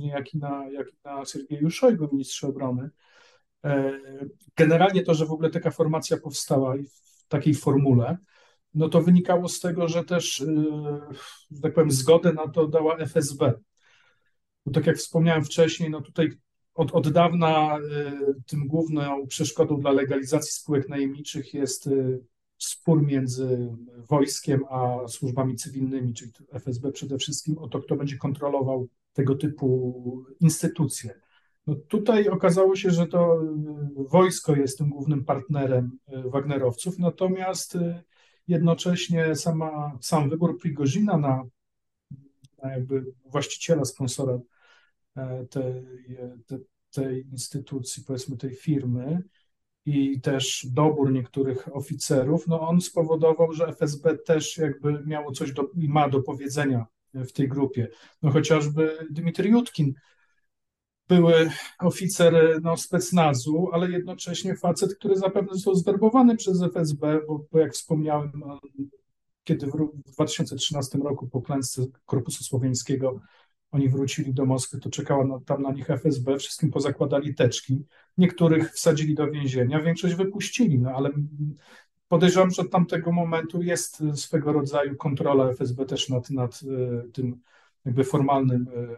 jak 0.00 0.34
i 0.34 0.38
na, 0.38 0.70
jak 0.70 0.88
i 0.88 0.96
na 1.04 1.24
Sergieju 1.24 1.70
Szojgu, 1.70 2.08
ministrze 2.12 2.46
obrony. 2.48 2.90
E, 3.64 4.00
generalnie 4.56 5.02
to, 5.02 5.14
że 5.14 5.26
w 5.26 5.32
ogóle 5.32 5.50
taka 5.50 5.70
formacja 5.70 6.16
powstała 6.16 6.74
w 6.76 7.28
takiej 7.28 7.54
formule, 7.54 8.18
no 8.74 8.88
to 8.88 9.02
wynikało 9.02 9.48
z 9.48 9.60
tego, 9.60 9.88
że 9.88 10.04
też, 10.04 10.40
y, 10.40 10.46
że 11.50 11.60
tak 11.62 11.74
powiem, 11.74 11.90
zgodę 11.90 12.32
na 12.32 12.48
to 12.48 12.68
dała 12.68 12.96
FSB. 12.96 13.52
Bo 14.66 14.72
tak 14.72 14.86
jak 14.86 14.96
wspomniałem 14.96 15.44
wcześniej, 15.44 15.90
no 15.90 16.00
tutaj 16.00 16.30
od, 16.74 16.94
od 16.94 17.08
dawna 17.08 17.78
y, 17.78 18.42
tym 18.46 18.66
główną 18.66 19.26
przeszkodą 19.26 19.80
dla 19.80 19.90
legalizacji 19.90 20.52
spółek 20.52 20.88
najemniczych 20.88 21.54
jest 21.54 21.86
y, 21.86 22.20
spór 22.58 23.02
między 23.02 23.68
wojskiem 24.10 24.64
a 24.70 25.08
służbami 25.08 25.56
cywilnymi, 25.56 26.14
czyli 26.14 26.32
FSB 26.52 26.92
przede 26.92 27.18
wszystkim, 27.18 27.58
o 27.58 27.68
to, 27.68 27.80
kto 27.80 27.96
będzie 27.96 28.16
kontrolował 28.16 28.88
tego 29.12 29.34
typu 29.34 30.24
instytucje. 30.40 31.20
No 31.66 31.74
tutaj 31.74 32.28
okazało 32.28 32.76
się, 32.76 32.90
że 32.90 33.06
to 33.06 33.42
wojsko 33.96 34.56
jest 34.56 34.78
tym 34.78 34.90
głównym 34.90 35.24
partnerem 35.24 35.98
Wagnerowców, 36.24 36.98
natomiast 36.98 37.78
Jednocześnie 38.48 39.36
sama, 39.36 39.98
sam 40.00 40.30
wybór 40.30 40.58
Prigozina 40.58 41.18
na, 41.18 41.44
na 42.62 42.72
jakby 42.72 43.04
właściciela, 43.24 43.84
sponsora 43.84 44.38
e, 45.16 45.46
tej, 45.46 45.84
tej, 46.46 46.58
tej 46.90 47.26
instytucji, 47.32 48.04
powiedzmy 48.06 48.36
tej 48.36 48.54
firmy 48.54 49.22
i 49.86 50.20
też 50.20 50.66
dobór 50.70 51.12
niektórych 51.12 51.76
oficerów, 51.76 52.46
no 52.46 52.60
on 52.60 52.80
spowodował, 52.80 53.52
że 53.52 53.66
FSB 53.66 54.18
też 54.18 54.58
jakby 54.58 55.02
miało 55.06 55.32
coś 55.32 55.52
do, 55.52 55.70
i 55.76 55.88
ma 55.88 56.08
do 56.08 56.22
powiedzenia 56.22 56.86
w 57.14 57.32
tej 57.32 57.48
grupie. 57.48 57.88
No 58.22 58.30
chociażby 58.30 59.06
Dmitrij 59.10 59.52
Jutkin, 59.52 59.94
były 61.08 61.50
oficer 61.78 62.60
no, 62.62 62.76
specnazu, 62.76 63.68
ale 63.72 63.90
jednocześnie 63.90 64.56
facet, 64.56 64.94
który 64.94 65.16
zapewne 65.16 65.54
został 65.54 65.74
zwerbowany 65.74 66.36
przez 66.36 66.62
FSB, 66.62 67.20
bo, 67.28 67.44
bo 67.52 67.58
jak 67.58 67.72
wspomniałem, 67.72 68.42
kiedy 69.44 69.66
w 69.66 70.12
2013 70.12 70.98
roku 70.98 71.28
po 71.28 71.42
klęsce 71.42 71.82
Korpusu 72.06 72.44
Słowiańskiego 72.44 73.20
oni 73.70 73.88
wrócili 73.88 74.34
do 74.34 74.46
Moskwy, 74.46 74.80
to 74.80 74.90
czekała 74.90 75.24
na, 75.24 75.40
tam 75.40 75.62
na 75.62 75.72
nich 75.72 75.90
FSB, 75.90 76.38
wszystkim 76.38 76.70
pozakładali 76.70 77.34
teczki. 77.34 77.84
Niektórych 78.18 78.72
wsadzili 78.72 79.14
do 79.14 79.30
więzienia, 79.30 79.82
większość 79.82 80.14
wypuścili, 80.14 80.78
no 80.78 80.90
ale 80.90 81.10
podejrzewam, 82.08 82.50
że 82.50 82.62
od 82.62 82.70
tamtego 82.70 83.12
momentu 83.12 83.62
jest 83.62 84.02
swego 84.14 84.52
rodzaju 84.52 84.96
kontrola 84.96 85.48
FSB 85.48 85.86
też 85.86 86.08
nad, 86.08 86.30
nad 86.30 86.60
e, 86.62 87.08
tym 87.12 87.40
jakby 87.84 88.04
formalnym 88.04 88.66
e, 88.76 88.96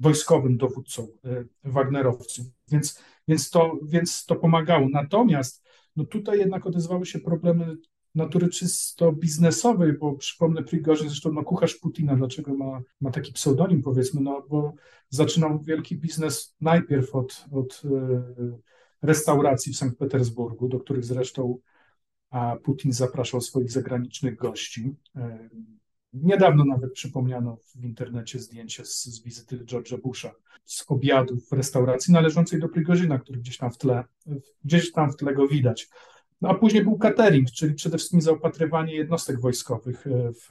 wojskowym 0.00 0.56
dowódcą 0.56 1.08
e, 1.24 1.44
Wagnerowców, 1.64 2.46
więc, 2.68 3.02
więc, 3.28 3.50
to, 3.50 3.78
więc 3.82 4.24
to 4.26 4.36
pomagało. 4.36 4.88
Natomiast 4.88 5.64
no 5.96 6.04
tutaj 6.04 6.38
jednak 6.38 6.66
odezwały 6.66 7.06
się 7.06 7.18
problemy 7.18 7.76
natury 8.14 8.48
czysto 8.48 9.12
biznesowej, 9.12 9.92
bo 9.92 10.12
przypomnę 10.12 10.62
Prigorzyn, 10.62 11.08
zresztą 11.08 11.32
no, 11.32 11.42
kucharz 11.42 11.74
Putina, 11.74 12.16
dlaczego 12.16 12.54
ma, 12.54 12.80
ma 13.00 13.10
taki 13.10 13.32
pseudonim 13.32 13.82
powiedzmy, 13.82 14.20
no 14.20 14.46
bo 14.48 14.74
zaczynał 15.08 15.60
wielki 15.60 15.96
biznes 15.96 16.56
najpierw 16.60 17.14
od, 17.14 17.44
od 17.52 17.82
restauracji 19.02 19.72
w 19.72 19.76
Sankt 19.76 19.98
Petersburgu, 19.98 20.68
do 20.68 20.80
których 20.80 21.04
zresztą 21.04 21.58
Putin 22.62 22.92
zapraszał 22.92 23.40
swoich 23.40 23.72
zagranicznych 23.72 24.36
gości. 24.36 24.94
Niedawno 26.12 26.64
nawet 26.64 26.92
przypomniano 26.92 27.56
w 27.56 27.84
internecie 27.84 28.38
zdjęcie 28.38 28.84
z, 28.84 29.04
z 29.04 29.22
wizyty 29.22 29.58
George'a 29.58 30.00
Busha, 30.00 30.32
z 30.64 30.84
obiadu 30.88 31.36
w 31.36 31.52
restauracji 31.52 32.12
należącej 32.12 32.60
do 32.60 32.68
Prigorzyna, 32.68 33.18
który 33.18 33.38
gdzieś 33.38 33.56
tam 33.56 33.70
w 33.70 33.78
tle, 33.78 34.04
gdzieś 34.64 34.92
tam 34.92 35.12
w 35.12 35.16
tle 35.16 35.34
go 35.34 35.48
widać. 35.48 35.88
No 36.40 36.48
a 36.48 36.54
później 36.54 36.84
był 36.84 36.98
catering, 36.98 37.50
czyli 37.50 37.74
przede 37.74 37.98
wszystkim 37.98 38.20
zaopatrywanie 38.20 38.94
jednostek 38.94 39.40
wojskowych 39.40 40.06
e, 40.06 40.32
w, 40.32 40.48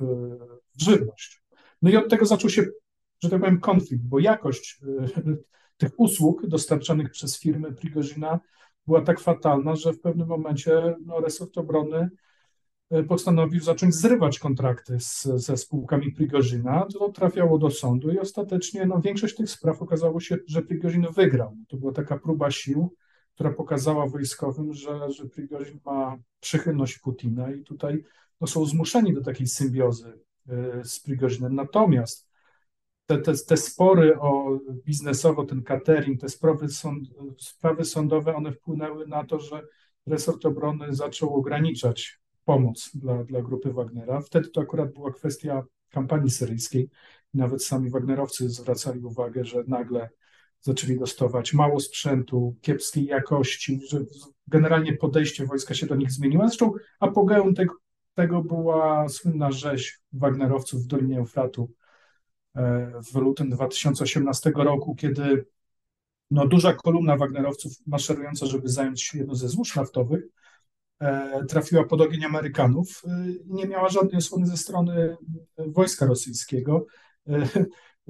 w 0.77 0.81
żywność. 0.81 1.41
No 1.81 1.89
i 1.89 1.97
od 1.97 2.09
tego 2.09 2.25
zaczął 2.25 2.49
się, 2.49 2.65
że 3.23 3.29
tak 3.29 3.39
powiem, 3.39 3.59
konflikt, 3.59 4.03
bo 4.03 4.19
jakość 4.19 4.81
e, 4.83 5.35
tych 5.77 5.99
usług 5.99 6.47
dostarczanych 6.47 7.11
przez 7.11 7.39
firmy 7.39 7.71
Prigorzyna 7.71 8.39
była 8.87 9.01
tak 9.01 9.19
fatalna, 9.19 9.75
że 9.75 9.93
w 9.93 9.99
pewnym 10.01 10.27
momencie 10.27 10.95
no, 11.05 11.19
resort 11.19 11.57
obrony 11.57 12.09
postanowił 13.07 13.61
zacząć 13.61 13.95
zrywać 13.95 14.39
kontrakty 14.39 14.99
z, 14.99 15.23
ze 15.23 15.57
spółkami 15.57 16.11
Prigorzyna. 16.11 16.87
To 16.93 17.09
trafiało 17.09 17.57
do 17.57 17.71
sądu 17.71 18.11
i 18.11 18.19
ostatecznie 18.19 18.85
no, 18.85 19.01
większość 19.01 19.35
tych 19.35 19.49
spraw 19.49 19.81
okazało 19.81 20.19
się, 20.19 20.37
że 20.47 20.61
Prigorzyn 20.61 21.07
wygrał. 21.15 21.55
To 21.67 21.77
była 21.77 21.91
taka 21.91 22.19
próba 22.19 22.51
sił, 22.51 22.95
która 23.33 23.53
pokazała 23.53 24.07
wojskowym, 24.07 24.73
że, 24.73 25.11
że 25.11 25.23
ma 25.85 26.17
przychylność 26.39 26.99
Putina 26.99 27.51
i 27.51 27.63
tutaj 27.63 28.03
no, 28.41 28.47
są 28.47 28.65
zmuszeni 28.65 29.13
do 29.13 29.21
takiej 29.21 29.47
symbiozy 29.47 30.19
e, 30.49 30.83
z 30.83 30.99
Prigorzynem. 30.99 31.55
Natomiast 31.55 32.29
te, 33.05 33.17
te, 33.17 33.33
te 33.47 33.57
spory 33.57 34.19
o 34.19 34.59
biznesowo, 34.85 35.45
ten 35.45 35.63
catering, 35.63 36.21
te 36.21 36.29
sprawy, 36.29 36.69
sąd, 36.69 37.07
sprawy 37.37 37.85
sądowe, 37.85 38.35
one 38.35 38.51
wpłynęły 38.51 39.07
na 39.07 39.23
to, 39.23 39.39
że 39.39 39.61
resort 40.07 40.45
obrony 40.45 40.95
zaczął 40.95 41.35
ograniczać 41.35 42.19
pomoc 42.49 42.91
dla, 42.93 43.23
dla 43.23 43.41
grupy 43.41 43.73
Wagnera. 43.73 44.21
Wtedy 44.21 44.49
to 44.49 44.61
akurat 44.61 44.93
była 44.93 45.13
kwestia 45.13 45.63
kampanii 45.89 46.29
syryjskiej. 46.29 46.89
Nawet 47.33 47.63
sami 47.63 47.89
Wagnerowcy 47.89 48.49
zwracali 48.49 48.99
uwagę, 48.99 49.45
że 49.45 49.63
nagle 49.67 50.09
zaczęli 50.61 50.99
dostawać 50.99 51.53
mało 51.53 51.79
sprzętu, 51.79 52.55
kiepskiej 52.61 53.05
jakości, 53.05 53.81
że 53.89 53.99
generalnie 54.47 54.93
podejście 54.93 55.45
wojska 55.45 55.73
się 55.73 55.85
do 55.85 55.95
nich 55.95 56.11
zmieniło. 56.11 56.47
Zresztą 56.47 56.71
apogeum 56.99 57.55
tego, 57.55 57.73
tego 58.15 58.43
była 58.43 59.09
słynna 59.09 59.51
rzeź 59.51 59.99
Wagnerowców 60.13 60.83
w 60.83 60.87
Dolinie 60.87 61.17
Eufratu 61.17 61.69
E, 62.55 62.91
w 63.11 63.15
lutym 63.15 63.49
2018 63.49 64.51
roku, 64.55 64.95
kiedy 64.95 65.45
no, 66.31 66.47
duża 66.47 66.73
kolumna 66.73 67.17
Wagnerowców 67.17 67.73
maszerująca, 67.87 68.45
żeby 68.45 68.69
zająć 68.69 69.13
jedno 69.13 69.35
ze 69.35 69.47
złóż 69.47 69.75
naftowych, 69.75 70.23
trafiła 71.49 71.83
pod 71.83 72.01
ogień 72.01 72.25
Amerykanów 72.25 73.01
i 73.05 73.09
e, 73.09 73.43
nie 73.45 73.67
miała 73.67 73.89
żadnej 73.89 74.17
osłony 74.17 74.47
ze 74.47 74.57
strony 74.57 75.17
wojska 75.57 76.05
rosyjskiego. 76.05 76.85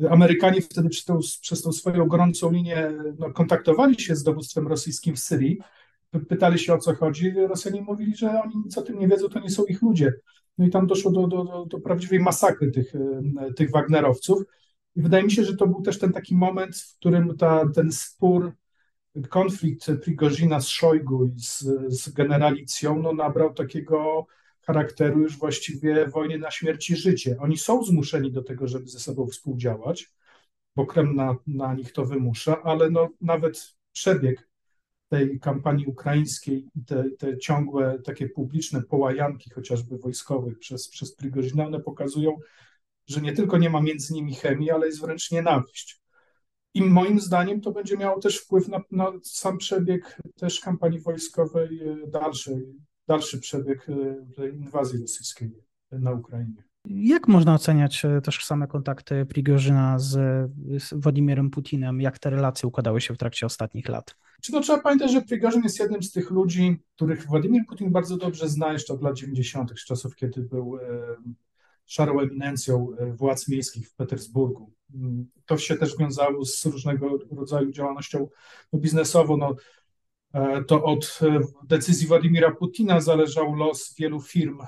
Amerykanie 0.10 0.62
wtedy 0.62 0.89
przez 0.89 1.05
tą, 1.05 1.19
przez 1.41 1.62
tą 1.62 1.72
swoją 1.72 2.08
gorącą 2.08 2.51
linię 2.51 2.91
no, 3.19 3.31
kontaktowali 3.31 4.01
się 4.01 4.15
z 4.15 4.24
dowództwem 4.24 4.67
rosyjskim 4.67 5.15
w 5.15 5.19
Syrii, 5.19 5.60
pytali 6.29 6.60
się 6.60 6.74
o 6.74 6.77
co 6.77 6.96
chodzi. 6.96 7.31
Rosjanie 7.31 7.81
mówili, 7.81 8.15
że 8.15 8.41
oni 8.43 8.53
nic 8.65 8.77
o 8.77 8.81
tym 8.81 9.00
nie 9.00 9.08
wiedzą, 9.08 9.29
to 9.29 9.39
nie 9.39 9.50
są 9.50 9.65
ich 9.65 9.81
ludzie. 9.81 10.13
No 10.58 10.65
i 10.65 10.69
tam 10.69 10.88
doszło 10.88 11.12
do, 11.12 11.27
do, 11.27 11.65
do, 11.65 11.79
prawdziwej 11.79 12.19
masakry 12.19 12.72
tych, 12.72 12.96
e, 12.96 13.53
tych 13.53 13.72
Wagnerowców. 13.72 14.43
I 14.96 15.01
wydaje 15.01 15.24
mi 15.24 15.31
się, 15.31 15.43
że 15.43 15.55
to 15.55 15.67
był 15.67 15.81
też 15.81 16.00
ten 16.00 16.13
taki 16.13 16.36
moment, 16.36 16.77
w 16.77 16.96
którym 16.96 17.38
ta, 17.38 17.69
ten 17.75 17.91
spór, 17.91 18.53
konflikt 19.29 19.91
Prigozina 20.03 20.61
z 20.61 20.67
Szojgu 20.67 21.25
i 21.25 21.39
z, 21.39 21.59
z 21.87 22.09
generalicją 22.09 23.01
no, 23.01 23.13
nabrał 23.13 23.53
takiego 23.53 24.27
charakteru 24.61 25.21
już 25.21 25.37
właściwie 25.37 26.07
wojny 26.07 26.37
na 26.37 26.51
śmierć 26.51 26.89
i 26.89 26.95
życie. 26.95 27.35
Oni 27.39 27.57
są 27.57 27.83
zmuszeni 27.83 28.31
do 28.31 28.43
tego, 28.43 28.67
żeby 28.67 28.87
ze 28.87 28.99
sobą 28.99 29.27
współdziałać, 29.27 30.11
bo 30.75 30.85
Kreml 30.85 31.15
na, 31.15 31.35
na 31.47 31.73
nich 31.73 31.91
to 31.91 32.05
wymusza, 32.05 32.63
ale 32.63 32.89
no, 32.89 33.09
nawet 33.21 33.75
przebieg 33.91 34.49
tej 35.09 35.39
kampanii 35.39 35.85
ukraińskiej 35.85 36.69
i 36.75 36.85
te, 36.85 37.09
te 37.17 37.37
ciągłe 37.37 37.99
takie 38.05 38.29
publiczne 38.29 38.81
połajanki, 38.81 39.49
chociażby 39.49 39.97
wojskowych 39.97 40.59
przez, 40.59 40.89
przez 40.89 41.15
Prigozina, 41.15 41.65
one 41.65 41.79
pokazują, 41.79 42.37
że 43.07 43.21
nie 43.21 43.33
tylko 43.33 43.57
nie 43.57 43.69
ma 43.69 43.81
między 43.81 44.13
nimi 44.13 44.35
chemii, 44.35 44.71
ale 44.71 44.85
jest 44.85 45.01
wręcz 45.01 45.31
nienawiść. 45.31 45.98
I 46.73 46.81
moim 46.83 47.19
zdaniem 47.19 47.61
to 47.61 47.71
będzie 47.71 47.97
miało 47.97 48.19
też 48.19 48.38
wpływ 48.38 48.67
na, 48.67 48.81
na 48.91 49.11
sam 49.23 49.57
przebieg 49.57 50.17
też 50.35 50.59
kampanii 50.59 50.99
wojskowej, 50.99 51.79
e, 51.83 52.07
dalszy, 52.07 52.65
dalszy 53.07 53.39
przebieg 53.39 53.88
e, 54.38 54.49
inwazji 54.49 55.01
rosyjskiej 55.01 55.51
na 55.91 56.11
Ukrainie. 56.11 56.63
Jak 56.85 57.27
można 57.27 57.53
oceniać 57.53 58.05
e, 58.05 58.21
też 58.21 58.45
same 58.45 58.67
kontakty 58.67 59.25
Prigorzyna 59.25 59.99
z, 59.99 60.11
z 60.77 60.93
Władimirem 60.93 61.49
Putinem? 61.49 62.01
Jak 62.01 62.19
te 62.19 62.29
relacje 62.29 62.67
układały 62.67 63.01
się 63.01 63.13
w 63.13 63.17
trakcie 63.17 63.45
ostatnich 63.45 63.89
lat? 63.89 64.15
Czy 64.41 64.51
to 64.51 64.61
trzeba 64.61 64.81
pamiętać, 64.81 65.11
że 65.11 65.21
Prigorzyn 65.21 65.63
jest 65.63 65.79
jednym 65.79 66.03
z 66.03 66.11
tych 66.11 66.31
ludzi, 66.31 66.77
których 66.95 67.25
Władimir 67.25 67.65
Putin 67.67 67.91
bardzo 67.91 68.17
dobrze 68.17 68.49
zna 68.49 68.73
jeszcze 68.73 68.93
od 68.93 69.01
lat 69.01 69.15
90., 69.15 69.79
z 69.79 69.85
czasów, 69.85 70.15
kiedy 70.15 70.41
był 70.41 70.77
szarą 71.85 72.19
eminencją 72.19 72.88
władz 73.13 73.47
miejskich 73.47 73.89
w 73.89 73.95
Petersburgu. 73.95 74.78
To 75.46 75.58
się 75.58 75.75
też 75.75 75.98
wiązało 75.98 76.46
z 76.46 76.65
różnego 76.65 77.17
rodzaju 77.31 77.72
działalnością 77.72 78.27
biznesową. 78.74 79.38
No, 79.38 79.55
to 80.67 80.84
od 80.84 81.19
decyzji 81.63 82.08
Władimira 82.08 82.51
Putina 82.51 83.01
zależał 83.01 83.55
los 83.55 83.96
wielu 83.98 84.22
firm 84.22 84.60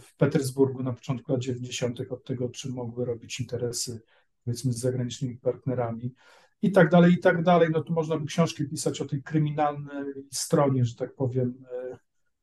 w 0.00 0.16
Petersburgu 0.16 0.82
na 0.82 0.92
początku 0.92 1.32
lat 1.32 1.40
90., 1.40 2.00
od 2.10 2.24
tego, 2.24 2.48
czy 2.48 2.70
mogły 2.70 3.04
robić 3.04 3.40
interesy, 3.40 4.00
powiedzmy, 4.44 4.72
z 4.72 4.78
zagranicznymi 4.78 5.36
partnerami 5.36 6.14
i 6.62 6.72
tak 6.72 6.90
dalej, 6.90 7.12
i 7.12 7.18
tak 7.18 7.42
dalej. 7.42 7.68
No 7.72 7.82
tu 7.82 7.92
można 7.92 8.18
by 8.18 8.26
książki 8.26 8.68
pisać 8.68 9.00
o 9.00 9.04
tej 9.04 9.22
kryminalnej 9.22 10.04
stronie, 10.32 10.84
że 10.84 10.94
tak 10.94 11.14
powiem, 11.14 11.64
e, 11.72 11.98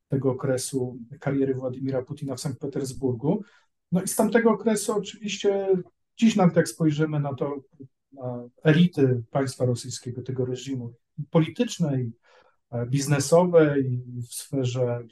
tego 0.08 0.30
okresu 0.30 0.98
kariery 1.20 1.54
Władimira 1.54 2.02
Putina 2.02 2.34
w 2.34 2.40
Sankt 2.40 2.60
Petersburgu. 2.60 3.42
No 3.92 4.02
i 4.02 4.08
z 4.08 4.16
tamtego 4.16 4.50
okresu 4.50 4.92
oczywiście 4.96 5.68
dziś 6.18 6.36
nawet 6.36 6.56
jak 6.56 6.68
spojrzymy 6.68 7.20
na 7.20 7.34
to, 7.34 7.56
na 8.12 8.48
elity 8.62 9.22
państwa 9.30 9.64
rosyjskiego, 9.64 10.22
tego 10.22 10.44
reżimu 10.44 10.94
politycznej, 11.30 12.12
e, 12.70 12.86
biznesowej, 12.86 14.02
w 14.30 14.34
sferze 14.34 15.06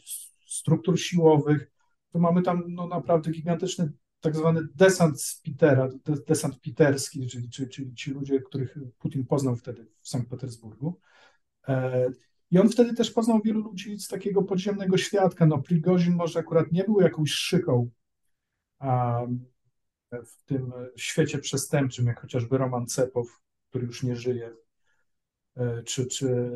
struktur 0.47 1.01
siłowych, 1.01 1.71
to 2.13 2.19
mamy 2.19 2.43
tam 2.43 2.65
no, 2.69 2.87
naprawdę 2.87 3.31
gigantyczny 3.31 3.93
tak 4.21 4.37
zwany 4.37 4.61
desant 4.75 5.23
z 5.23 5.41
Petera, 5.41 5.89
desant 6.27 6.61
piterski, 6.61 7.27
czyli, 7.27 7.51
czyli, 7.51 7.69
czyli 7.69 7.95
ci 7.95 8.11
ludzie, 8.11 8.41
których 8.41 8.79
Putin 8.99 9.27
poznał 9.27 9.57
wtedy 9.57 9.87
w 10.03 10.09
Sankt 10.09 10.31
Petersburgu. 10.31 11.01
E, 11.69 12.07
I 12.51 12.59
on 12.59 12.69
wtedy 12.69 12.95
też 12.95 13.11
poznał 13.11 13.41
wielu 13.45 13.61
ludzi 13.61 13.99
z 13.99 14.09
takiego 14.09 14.43
podziemnego 14.43 14.97
świadka. 14.97 15.47
No, 15.47 15.59
Prigozin 15.59 16.15
może 16.15 16.39
akurat 16.39 16.73
nie 16.73 16.85
był 16.85 17.01
jakąś 17.01 17.31
szyką 17.31 17.91
w 20.13 20.45
tym 20.45 20.73
świecie 20.97 21.39
przestępczym, 21.39 22.07
jak 22.07 22.21
chociażby 22.21 22.59
Roman 22.59 22.87
Cepow, 22.87 23.41
który 23.69 23.87
już 23.87 24.03
nie 24.03 24.17
żyje, 24.17 24.55
e, 25.57 25.83
czy, 25.83 26.07
czy 26.07 26.51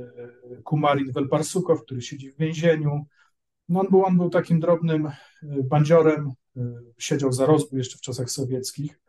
Kumarin 0.64 1.12
Welbarsukow, 1.12 1.82
który 1.82 2.02
siedzi 2.02 2.30
w 2.30 2.36
więzieniu, 2.36 3.06
no 3.70 3.80
on 3.80 3.86
był, 3.90 4.04
on 4.04 4.16
był 4.16 4.30
takim 4.30 4.60
drobnym 4.60 5.06
e, 5.06 5.12
bandziorem, 5.42 6.32
e, 6.56 6.60
siedział 6.98 7.32
za 7.32 7.46
rozbój 7.46 7.78
jeszcze 7.78 7.98
w 7.98 8.00
czasach 8.00 8.30
sowieckich, 8.30 9.00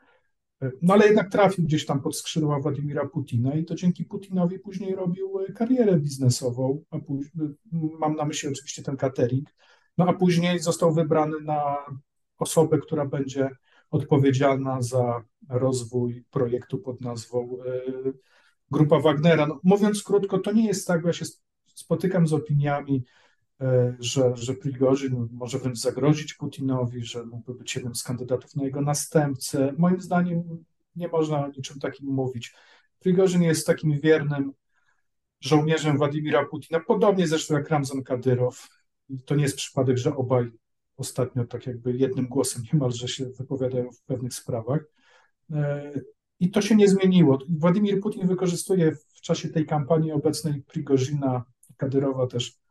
e, 0.61 0.71
no 0.81 0.93
ale 0.93 1.05
jednak 1.05 1.31
trafił 1.31 1.63
gdzieś 1.63 1.85
tam 1.85 2.01
pod 2.01 2.17
skrzydła 2.17 2.59
Władimira 2.59 3.05
Putina 3.05 3.55
i 3.55 3.65
to 3.65 3.75
dzięki 3.75 4.05
Putinowi 4.05 4.59
później 4.59 4.95
robił 4.95 5.39
karierę 5.55 5.99
biznesową, 5.99 6.83
a 6.89 6.99
później, 6.99 7.47
mam 7.99 8.15
na 8.15 8.25
myśli 8.25 8.49
oczywiście 8.49 8.83
ten 8.83 8.97
catering, 8.97 9.49
no 9.97 10.05
a 10.07 10.13
później 10.13 10.59
został 10.59 10.93
wybrany 10.93 11.39
na 11.41 11.77
osobę, 12.37 12.77
która 12.77 13.05
będzie 13.05 13.49
odpowiedzialna 13.91 14.81
za 14.81 15.23
rozwój 15.49 16.25
projektu 16.31 16.77
pod 16.77 17.01
nazwą 17.01 17.57
Grupa 18.71 18.99
Wagnera. 18.99 19.47
No, 19.47 19.59
mówiąc 19.63 20.03
krótko, 20.03 20.39
to 20.39 20.51
nie 20.51 20.67
jest 20.67 20.87
tak, 20.87 21.01
bo 21.01 21.07
ja 21.07 21.13
się 21.13 21.25
spotykam 21.65 22.27
z 22.27 22.33
opiniami, 22.33 23.03
że, 23.99 24.35
że 24.35 24.53
Prigorzyn 24.53 25.27
może 25.31 25.59
wręcz 25.59 25.77
zagrozić 25.77 26.33
Putinowi, 26.33 27.05
że 27.05 27.25
mógłby 27.25 27.53
być 27.53 27.75
jednym 27.75 27.95
z 27.95 28.03
kandydatów 28.03 28.55
na 28.55 28.63
jego 28.63 28.81
następcę. 28.81 29.73
Moim 29.77 30.01
zdaniem 30.01 30.63
nie 30.95 31.07
można 31.07 31.45
o 31.45 31.47
niczym 31.47 31.79
takim 31.79 32.07
mówić. 32.07 32.55
Prigorzyn 32.99 33.41
jest 33.41 33.67
takim 33.67 33.99
wiernym 33.99 34.53
żołnierzem 35.39 35.97
Władimira 35.97 36.45
Putina, 36.45 36.79
podobnie 36.79 37.27
zresztą 37.27 37.53
jak 37.53 37.69
Ramzan 37.69 38.03
Kadyrow. 38.03 38.67
To 39.25 39.35
nie 39.35 39.43
jest 39.43 39.55
przypadek, 39.55 39.97
że 39.97 40.15
obaj 40.15 40.51
ostatnio 41.01 41.45
tak 41.45 41.67
jakby 41.67 41.97
jednym 41.97 42.27
głosem 42.27 42.63
niemalże 42.73 43.07
się 43.07 43.25
wypowiadają 43.25 43.91
w 43.91 44.01
pewnych 44.01 44.33
sprawach. 44.33 44.79
E, 45.51 45.91
I 46.39 46.51
to 46.51 46.61
się 46.61 46.75
nie 46.75 46.87
zmieniło. 46.87 47.39
Władimir 47.49 47.99
Putin 48.01 48.27
wykorzystuje 48.27 48.91
w 48.91 49.21
czasie 49.21 49.49
tej 49.49 49.65
kampanii 49.65 50.11
obecnej 50.11 50.61
Prigozina, 50.61 51.43
Kadyrowa 51.77 52.27
też 52.27 52.61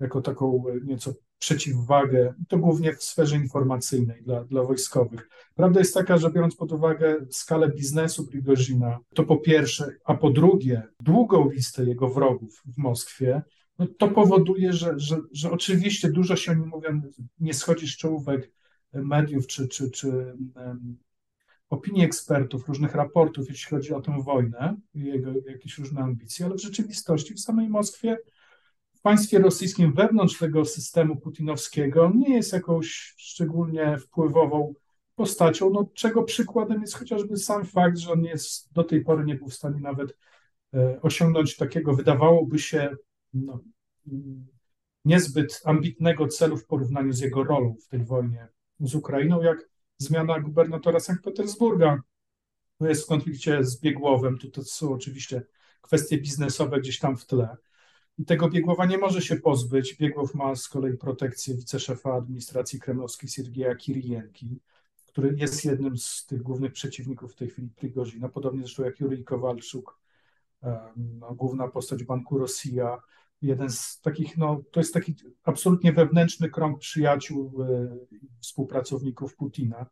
jako 0.00 0.20
taką 0.20 0.64
nieco 0.84 1.14
przeciwwagę, 1.38 2.34
to 2.48 2.58
głównie 2.58 2.92
w 2.92 3.02
sferze 3.02 3.36
informacyjnej 3.36 4.22
dla, 4.22 4.44
dla 4.44 4.62
wojskowych. 4.62 5.28
Prawda 5.54 5.80
jest 5.80 5.94
taka, 5.94 6.18
że 6.18 6.30
biorąc 6.30 6.56
pod 6.56 6.72
uwagę 6.72 7.16
skalę 7.30 7.68
biznesu 7.68 8.26
Prigozina, 8.26 8.98
to 9.14 9.24
po 9.24 9.36
pierwsze, 9.36 9.96
a 10.04 10.14
po 10.14 10.30
drugie, 10.30 10.82
długą 11.00 11.50
listę 11.50 11.84
jego 11.84 12.08
wrogów 12.08 12.62
w 12.66 12.78
Moskwie, 12.78 13.42
no 13.78 13.86
to 13.98 14.08
powoduje, 14.08 14.72
że, 14.72 14.94
że, 14.96 15.16
że 15.32 15.50
oczywiście 15.50 16.10
dużo 16.10 16.36
się 16.36 16.52
o 16.52 16.54
nim 16.54 16.68
mówią, 16.68 17.02
nie 17.40 17.54
schodzi 17.54 17.88
z 17.88 17.96
czołówek 17.96 18.50
mediów 18.92 19.46
czy, 19.46 19.68
czy, 19.68 19.90
czy 19.90 20.08
um, 20.08 20.96
opinii 21.70 22.04
ekspertów, 22.04 22.68
różnych 22.68 22.94
raportów, 22.94 23.48
jeśli 23.48 23.70
chodzi 23.70 23.94
o 23.94 24.00
tę 24.00 24.22
wojnę 24.22 24.76
i 24.94 25.04
jego 25.04 25.32
jakieś 25.46 25.78
różne 25.78 26.00
ambicje, 26.00 26.46
ale 26.46 26.54
w 26.54 26.62
rzeczywistości 26.62 27.34
w 27.34 27.40
samej 27.40 27.68
Moskwie 27.68 28.18
państwie 29.06 29.38
rosyjskim 29.38 29.92
wewnątrz 29.92 30.38
tego 30.38 30.64
systemu 30.64 31.16
putinowskiego 31.16 32.12
nie 32.14 32.34
jest 32.34 32.52
jakąś 32.52 33.14
szczególnie 33.16 33.98
wpływową 33.98 34.74
postacią, 35.14 35.70
no, 35.70 35.90
czego 35.94 36.22
przykładem 36.22 36.80
jest 36.80 36.94
chociażby 36.94 37.36
sam 37.36 37.64
fakt, 37.64 37.98
że 37.98 38.12
on 38.12 38.24
jest, 38.24 38.72
do 38.72 38.84
tej 38.84 39.04
pory 39.04 39.24
nie 39.24 39.34
był 39.34 39.48
w 39.48 39.54
stanie 39.54 39.80
nawet 39.80 40.16
e, 40.74 41.00
osiągnąć 41.02 41.56
takiego, 41.56 41.94
wydawałoby 41.94 42.58
się, 42.58 42.96
no, 43.44 43.60
niezbyt 45.04 45.60
ambitnego 45.64 46.28
celu 46.28 46.56
w 46.56 46.66
porównaniu 46.66 47.12
z 47.12 47.20
jego 47.20 47.44
rolą 47.44 47.76
w 47.86 47.88
tej 47.88 48.04
wojnie 48.04 48.48
z 48.80 48.94
Ukrainą, 48.94 49.42
jak 49.42 49.68
zmiana 49.98 50.40
gubernatora 50.40 51.00
Sankt 51.00 51.24
Petersburga. 51.24 52.02
To 52.78 52.88
jest 52.88 53.04
w 53.04 53.06
konflikcie 53.06 53.64
z 53.64 53.80
Biegłowem, 53.80 54.38
tu 54.38 54.50
to 54.50 54.64
są 54.64 54.92
oczywiście 54.92 55.42
kwestie 55.80 56.18
biznesowe 56.18 56.80
gdzieś 56.80 56.98
tam 56.98 57.16
w 57.16 57.26
tle. 57.26 57.56
I 58.18 58.24
tego 58.24 58.50
Biegłowa 58.50 58.86
nie 58.86 58.98
może 58.98 59.22
się 59.22 59.36
pozbyć. 59.36 59.94
Biegłow 59.94 60.34
ma 60.34 60.54
z 60.54 60.68
kolei 60.68 60.96
protekcję 60.96 61.54
wiceszefa 61.54 62.14
administracji 62.14 62.80
kremlowskiej 62.80 63.30
Siergieja 63.30 63.74
Kirijenki, 63.74 64.60
który 65.06 65.34
jest 65.36 65.64
jednym 65.64 65.98
z 65.98 66.26
tych 66.26 66.42
głównych 66.42 66.72
przeciwników 66.72 67.32
w 67.32 67.36
tej 67.36 67.50
chwili 67.50 67.68
Prigozina, 67.68 68.28
podobnie 68.28 68.60
zresztą 68.60 68.84
jak 68.84 69.00
Jurij 69.00 69.24
Kowalczuk, 69.24 69.98
no, 70.96 71.34
główna 71.34 71.68
postać 71.68 72.04
Banku 72.04 72.38
Rosja, 72.38 73.02
jeden 73.46 73.70
z 73.70 74.00
takich, 74.00 74.36
no 74.36 74.62
to 74.70 74.80
jest 74.80 74.94
taki 74.94 75.14
absolutnie 75.44 75.92
wewnętrzny 75.92 76.50
krąg 76.50 76.78
przyjaciół 76.78 77.62
e, 77.62 77.96
współpracowników 78.40 79.36
Putina. 79.36 79.86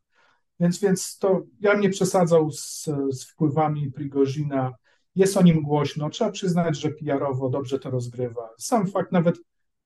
Więc, 0.60 0.80
więc 0.80 1.18
to 1.18 1.42
ja 1.60 1.74
nie 1.74 1.90
przesadzał 1.90 2.50
z, 2.50 2.90
z 3.10 3.24
wpływami 3.24 3.92
Prigozina 3.92 4.72
jest 5.14 5.36
o 5.36 5.42
nim 5.42 5.62
głośno. 5.62 6.10
Trzeba 6.10 6.30
przyznać, 6.30 6.80
że 6.80 6.90
PR-owo 6.90 7.50
dobrze 7.50 7.78
to 7.78 7.90
rozgrywa. 7.90 8.48
Sam 8.58 8.86
fakt, 8.86 9.12
nawet 9.12 9.38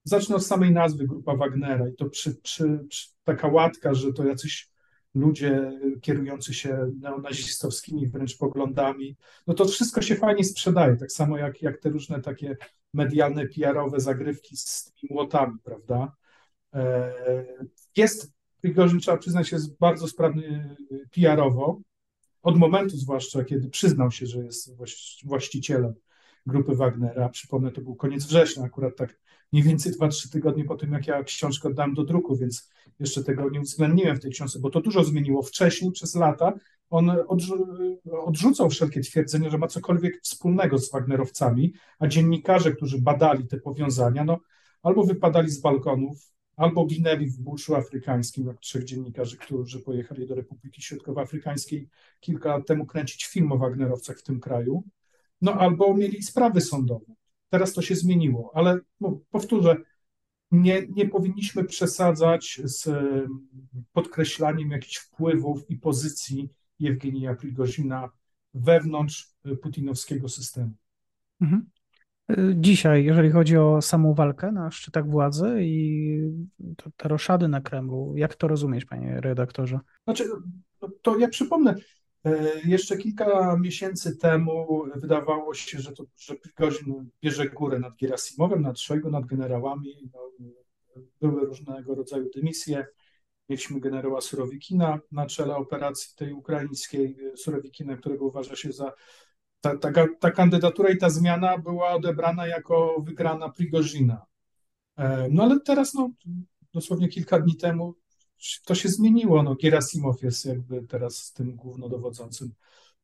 zacznę 0.05 0.37
od 0.37 0.47
samej 0.47 0.73
nazwy 0.73 1.07
Grupa 1.07 1.37
Wagnera 1.37 1.89
i 1.89 1.95
to 1.95 2.09
przy, 2.11 2.35
przy, 2.35 2.85
przy, 2.89 3.09
taka 3.25 3.49
łatka, 3.49 3.95
że 3.95 4.13
to 4.13 4.25
jacyś 4.25 4.71
ludzie 5.19 5.81
kierujący 6.01 6.55
się 6.55 6.93
neonazistowskimi 7.01 8.09
wręcz 8.09 8.39
poglądami, 8.39 9.17
no 9.47 9.55
to 9.55 9.65
wszystko 9.65 10.03
się 10.03 10.15
fajnie 10.15 10.45
sprzedaje, 10.45 10.97
tak 10.97 11.13
samo 11.13 11.39
jak, 11.39 11.63
jak 11.63 11.79
te 11.79 11.89
różne 11.89 12.21
takie 12.21 12.57
medialne, 12.95 13.47
PR-owe 13.47 14.01
zagrywki 14.01 14.57
z 14.57 14.93
tymi 15.01 15.15
młotami, 15.15 15.59
prawda? 15.65 16.13
E, 16.75 17.13
jest, 17.97 18.33
Prigorzyn, 18.61 19.01
trzeba 19.01 19.17
przyznać, 19.17 19.53
jest 19.53 19.79
bardzo 19.79 20.09
sprawny 20.09 20.77
PR-owo, 21.15 21.81
od 22.43 22.59
momentu 22.59 22.97
zwłaszcza, 22.97 23.45
kiedy 23.45 23.69
przyznał 23.69 24.11
się, 24.11 24.27
że 24.27 24.45
jest 24.45 24.77
właścicielem 25.25 25.95
grupy 26.47 26.75
Wagnera, 26.75 27.29
przypomnę, 27.29 27.71
to 27.71 27.81
był 27.81 27.97
koniec 27.97 28.25
września, 28.25 28.65
akurat 28.65 28.97
tak 28.97 29.19
mniej 29.53 29.65
więcej 29.65 29.93
2-3 29.93 30.33
tygodnie 30.33 30.65
po 30.65 30.77
tym, 30.77 30.93
jak 30.93 31.07
ja 31.07 31.23
książkę 31.23 31.69
oddałem 31.69 31.95
do 31.95 32.05
druku, 32.05 32.37
więc 32.37 32.71
jeszcze 33.01 33.25
tego 33.25 33.51
nie 33.51 33.61
uwzględniłem 33.61 34.17
w 34.17 34.21
tej 34.21 34.31
książce, 34.31 34.59
bo 34.59 34.71
to 34.71 34.81
dużo 34.81 35.05
zmieniło. 35.05 35.43
Wcześniej, 35.43 35.93
przez 35.93 36.15
lata, 36.15 36.53
on 36.91 37.13
odrzucał 38.11 38.71
wszelkie 38.71 39.01
twierdzenia, 39.01 39.51
że 39.51 39.59
ma 39.59 39.67
cokolwiek 39.67 40.21
wspólnego 40.23 40.79
z 40.79 40.93
Wagnerowcami, 40.93 41.73
a 41.99 42.07
dziennikarze, 42.07 42.73
którzy 42.73 42.99
badali 42.99 43.47
te 43.47 43.61
powiązania, 43.61 44.25
no, 44.25 44.39
albo 44.83 45.05
wypadali 45.05 45.51
z 45.51 45.61
balkonów, 45.61 46.33
albo 46.57 46.87
ginęli 46.87 47.27
w 47.27 47.41
buszu 47.41 47.75
afrykańskim, 47.75 48.47
jak 48.47 48.59
trzech 48.59 48.85
dziennikarzy, 48.85 49.37
którzy 49.37 49.81
pojechali 49.81 50.27
do 50.27 50.35
Republiki 50.35 50.83
Środkowoafrykańskiej 50.83 51.89
kilka 52.21 52.49
lat 52.49 52.67
temu 52.67 52.87
kręcić 52.87 53.27
film 53.27 53.53
o 53.53 53.59
Wagnerowcach 53.59 54.19
w 54.19 54.23
tym 54.23 54.41
kraju, 54.41 54.85
no 55.41 55.53
albo 55.53 55.95
mieli 55.95 56.23
sprawy 56.23 56.61
sądowe. 56.61 57.18
Teraz 57.51 57.73
to 57.73 57.83
się 57.83 57.95
zmieniło, 57.95 58.51
ale 58.55 58.79
no, 59.01 59.21
powtórzę, 59.31 59.77
nie, 60.51 60.87
nie 60.89 61.09
powinniśmy 61.09 61.65
przesadzać 61.65 62.61
z 62.65 62.91
podkreślaniem 63.93 64.71
jakichś 64.71 64.97
wpływów 64.97 65.71
i 65.71 65.77
pozycji 65.77 66.49
Jewgenija 66.79 67.35
Prigozina 67.35 68.11
wewnątrz 68.55 69.35
putinowskiego 69.63 70.29
systemu. 70.29 70.73
Mhm. 71.41 71.71
Dzisiaj, 72.55 73.05
jeżeli 73.05 73.31
chodzi 73.31 73.57
o 73.57 73.83
samą 73.83 74.15
walkę 74.15 74.53
na 74.53 74.71
szczytach 74.71 75.11
władzy 75.11 75.59
i 75.61 76.21
te 76.97 77.09
roszady 77.09 77.49
na 77.49 77.61
Kremlu, 77.61 78.13
jak 78.17 78.35
to 78.35 78.49
rozumieć, 78.49 78.85
panie 78.85 79.21
redaktorze? 79.21 79.81
Znaczy, 80.05 80.25
no, 80.83 80.89
to 81.03 81.19
ja 81.19 81.29
przypomnę, 81.29 81.75
jeszcze 82.65 82.97
kilka 82.97 83.57
miesięcy 83.57 84.17
temu 84.17 84.85
wydawało 84.97 85.55
się, 85.55 85.79
że, 85.79 85.93
to, 85.93 86.05
że 86.19 86.35
Prigozin 86.35 87.11
bierze 87.23 87.49
górę 87.49 87.79
nad 87.79 87.97
Gerasimowem, 88.01 88.63
nad 88.63 88.81
Szojgu, 88.81 89.11
nad 89.11 89.27
generałami. 89.27 90.11
No, 90.15 90.21
były 91.21 91.47
różnego 91.47 91.95
rodzaju 91.95 92.31
dymisje. 92.35 92.87
Mieliśmy 93.49 93.81
generała 93.81 94.21
Surowikina 94.21 94.99
na 95.13 95.27
czele 95.27 95.57
operacji 95.57 96.17
tej 96.17 96.33
ukraińskiej, 96.33 97.17
Surowikina, 97.37 97.97
którego 97.97 98.27
uważa 98.27 98.57
się 98.57 98.73
za 98.73 98.93
ta, 99.61 99.79
ta, 99.79 99.91
ta 100.21 100.31
kandydatura 100.31 100.91
i 100.91 100.99
ta 100.99 101.11
zmiana 101.11 101.59
była 101.59 101.91
odebrana 101.91 102.47
jako 102.47 103.03
wygrana 103.07 103.49
Prigozina. 103.49 104.27
E, 104.97 105.29
no 105.31 105.43
ale 105.43 105.61
teraz, 105.61 105.95
no, 105.95 106.11
dosłownie 106.75 107.09
kilka 107.09 107.41
dni 107.41 107.57
temu 107.57 107.95
to 108.67 108.75
się 108.75 108.89
zmieniło. 108.89 109.43
No, 109.43 109.57
Gerasimow 109.63 110.23
jest 110.23 110.45
jakby 110.45 110.83
teraz 110.83 111.33
tym 111.33 111.57
głównodowodzącym 111.57 112.53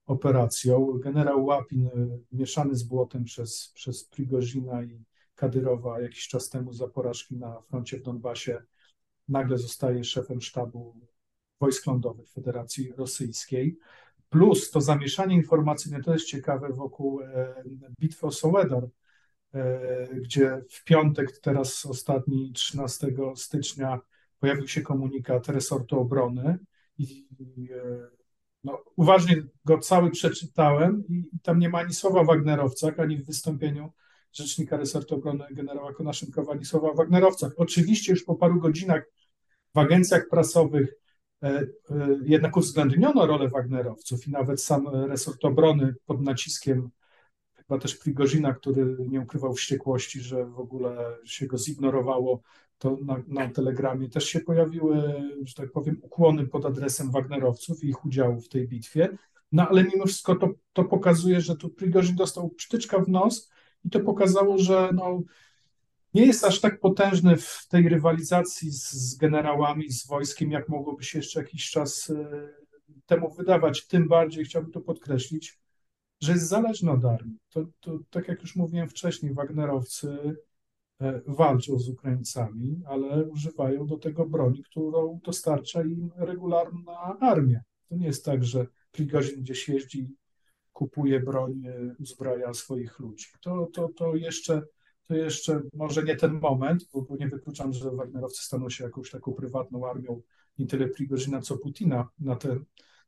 operacją. 0.07 0.99
Generał 0.99 1.45
Łapin, 1.45 1.87
e, 1.87 1.91
mieszany 2.33 2.75
z 2.75 2.83
błotem 2.83 3.25
przez, 3.25 3.73
przez 3.75 4.05
Prigozina 4.05 4.83
i 4.83 5.05
Kadyrowa 5.35 6.01
jakiś 6.01 6.29
czas 6.29 6.49
temu 6.49 6.73
za 6.73 6.89
porażki 6.89 7.37
na 7.37 7.61
froncie 7.61 7.99
w 7.99 8.03
Donbasie, 8.03 8.63
nagle 9.29 9.59
zostaje 9.59 10.05
szefem 10.05 10.41
sztabu 10.41 10.95
wojsk 11.61 11.87
lądowych 11.87 12.29
Federacji 12.29 12.93
Rosyjskiej 12.93 13.79
plus 14.35 14.71
to 14.71 14.81
zamieszanie 14.81 15.37
informacyjne, 15.37 16.03
to 16.03 16.13
jest 16.13 16.27
ciekawe 16.27 16.69
wokół 16.73 17.21
e, 17.21 17.63
bitwy 18.01 18.27
o 18.27 18.31
Soledar, 18.31 18.89
e, 19.55 20.09
gdzie 20.15 20.63
w 20.71 20.85
piątek, 20.85 21.39
teraz 21.39 21.87
ostatni 21.87 22.53
13 22.53 23.07
stycznia, 23.37 24.01
pojawił 24.45 24.69
się 24.69 24.83
komunikat 24.83 25.49
resortu 25.49 26.01
obrony 26.01 26.59
i 26.99 27.27
e, 27.71 28.09
no, 28.65 28.85
uważnie 28.97 29.43
go 29.65 29.79
cały 29.79 30.11
przeczytałem 30.11 31.05
i 31.09 31.39
tam 31.43 31.59
nie 31.59 31.69
ma 31.69 31.79
ani 31.79 31.95
słowa 31.95 32.21
o 32.21 32.25
Wagnerowcach, 32.25 33.01
ani 33.01 33.17
w 33.17 33.27
wystąpieniu 33.27 33.93
rzecznika 34.33 34.77
resortu 34.77 35.15
obrony 35.15 35.45
generała 35.51 35.93
Konaszynkowa, 35.93 36.53
ani 36.53 36.65
słowa 36.65 36.91
o 36.91 36.95
Wagnerowcach. 36.95 37.53
Oczywiście 37.57 38.13
już 38.13 38.25
po 38.25 38.35
paru 38.35 38.61
godzinach 38.61 39.03
w 39.75 39.79
agencjach 39.79 40.29
prasowych 40.31 40.95
E, 41.45 41.49
e, 41.49 41.67
jednak 42.25 42.57
uwzględniono 42.57 43.27
rolę 43.27 43.49
Wagnerowców 43.49 44.29
i 44.29 44.31
nawet 44.31 44.63
sam 44.63 44.89
resort 44.89 45.45
obrony 45.45 45.95
pod 46.07 46.23
naciskiem 46.23 46.91
chyba 47.55 47.79
też 47.79 47.97
Prigozina, 47.97 48.55
który 48.55 48.97
nie 49.09 49.21
ukrywał 49.21 49.55
wściekłości, 49.55 50.21
że 50.21 50.45
w 50.45 50.59
ogóle 50.59 51.17
się 51.25 51.47
go 51.47 51.59
zignorowało, 51.59 52.41
to 52.85 52.99
na, 53.05 53.23
na 53.29 53.49
telegramie 53.49 54.09
też 54.09 54.25
się 54.25 54.41
pojawiły, 54.41 55.23
że 55.45 55.55
tak 55.55 55.73
powiem, 55.73 55.99
ukłony 56.03 56.47
pod 56.47 56.67
adresem 56.67 57.11
Wagnerowców 57.11 57.85
i 57.85 57.89
ich 57.89 58.05
udziału 58.05 58.41
w 58.41 58.49
tej 58.49 58.69
bitwie. 58.69 59.09
No 59.53 59.69
ale 59.69 59.85
mimo 59.85 60.07
wszystko 60.07 60.35
to, 60.35 60.49
to 60.73 60.85
pokazuje, 60.85 61.41
że 61.41 61.57
tu 61.57 61.69
Prigorzyn 61.69 62.17
dostał 62.17 62.51
przytyczka 62.51 62.99
w 62.99 63.09
nos 63.09 63.51
i 63.85 63.91
to 63.91 64.01
pokazało, 64.01 64.59
że 64.59 64.91
no, 64.95 65.23
nie 66.15 66.27
jest 66.27 66.45
aż 66.45 66.61
tak 66.61 66.81
potężny 66.81 67.37
w 67.37 67.67
tej 67.69 67.89
rywalizacji 67.89 68.71
z, 68.71 68.93
z 68.93 69.17
generałami, 69.17 69.93
z 69.93 70.07
wojskiem, 70.07 70.51
jak 70.51 70.69
mogłoby 70.69 71.05
się 71.05 71.19
jeszcze 71.19 71.41
jakiś 71.41 71.71
czas 71.71 72.11
y, 72.11 72.27
temu 73.07 73.35
wydawać. 73.35 73.87
Tym 73.87 74.09
bardziej 74.09 74.45
chciałbym 74.45 74.73
to 74.73 74.81
podkreślić, 74.81 75.59
że 76.21 76.33
jest 76.33 76.49
zależny 76.49 76.91
od 76.91 77.05
armii. 77.05 77.39
To, 77.51 77.65
to, 77.81 77.99
tak 78.11 78.29
jak 78.29 78.41
już 78.41 78.57
mówiłem 78.57 78.89
wcześniej, 78.89 79.35
Wagnerowcy 79.35 80.09
e, 80.11 80.35
walczą 81.27 81.79
z 81.79 81.89
Ukraińcami, 81.89 82.83
ale 82.87 83.25
używają 83.25 83.87
do 83.87 83.97
tego 83.97 84.27
broni, 84.27 84.63
którą 84.63 85.21
dostarcza 85.25 85.83
im 85.83 86.11
regularna 86.17 87.19
armia. 87.21 87.61
To 87.89 87.97
nie 87.97 88.07
jest 88.07 88.25
tak, 88.25 88.45
że 88.45 88.67
Prigozin 88.93 89.41
gdzieś 89.41 89.69
jeździ, 89.69 90.09
kupuje 90.73 91.21
broń, 91.21 91.63
e, 91.67 91.95
uzbraja 91.99 92.55
swoich 92.55 92.99
ludzi. 92.99 93.27
To, 93.41 93.69
to, 93.73 93.89
to, 93.97 94.17
jeszcze, 94.17 94.63
to 95.07 95.15
jeszcze 95.15 95.61
może 95.73 96.03
nie 96.03 96.17
ten 96.17 96.41
moment, 96.41 96.89
bo, 96.93 97.03
bo 97.03 97.17
nie 97.17 97.29
wykluczam, 97.29 97.73
że 97.73 97.91
Wagnerowcy 97.91 98.45
staną 98.45 98.71
się 98.71 98.85
jakąś 98.85 99.11
taką 99.11 99.33
prywatną 99.33 99.91
armią 99.91 100.23
nie 100.59 100.67
tyle 100.67 100.89
Prigozina, 100.89 101.41
co 101.41 101.59
Putina 101.59 102.09
na 102.19 102.37
te 102.37 102.59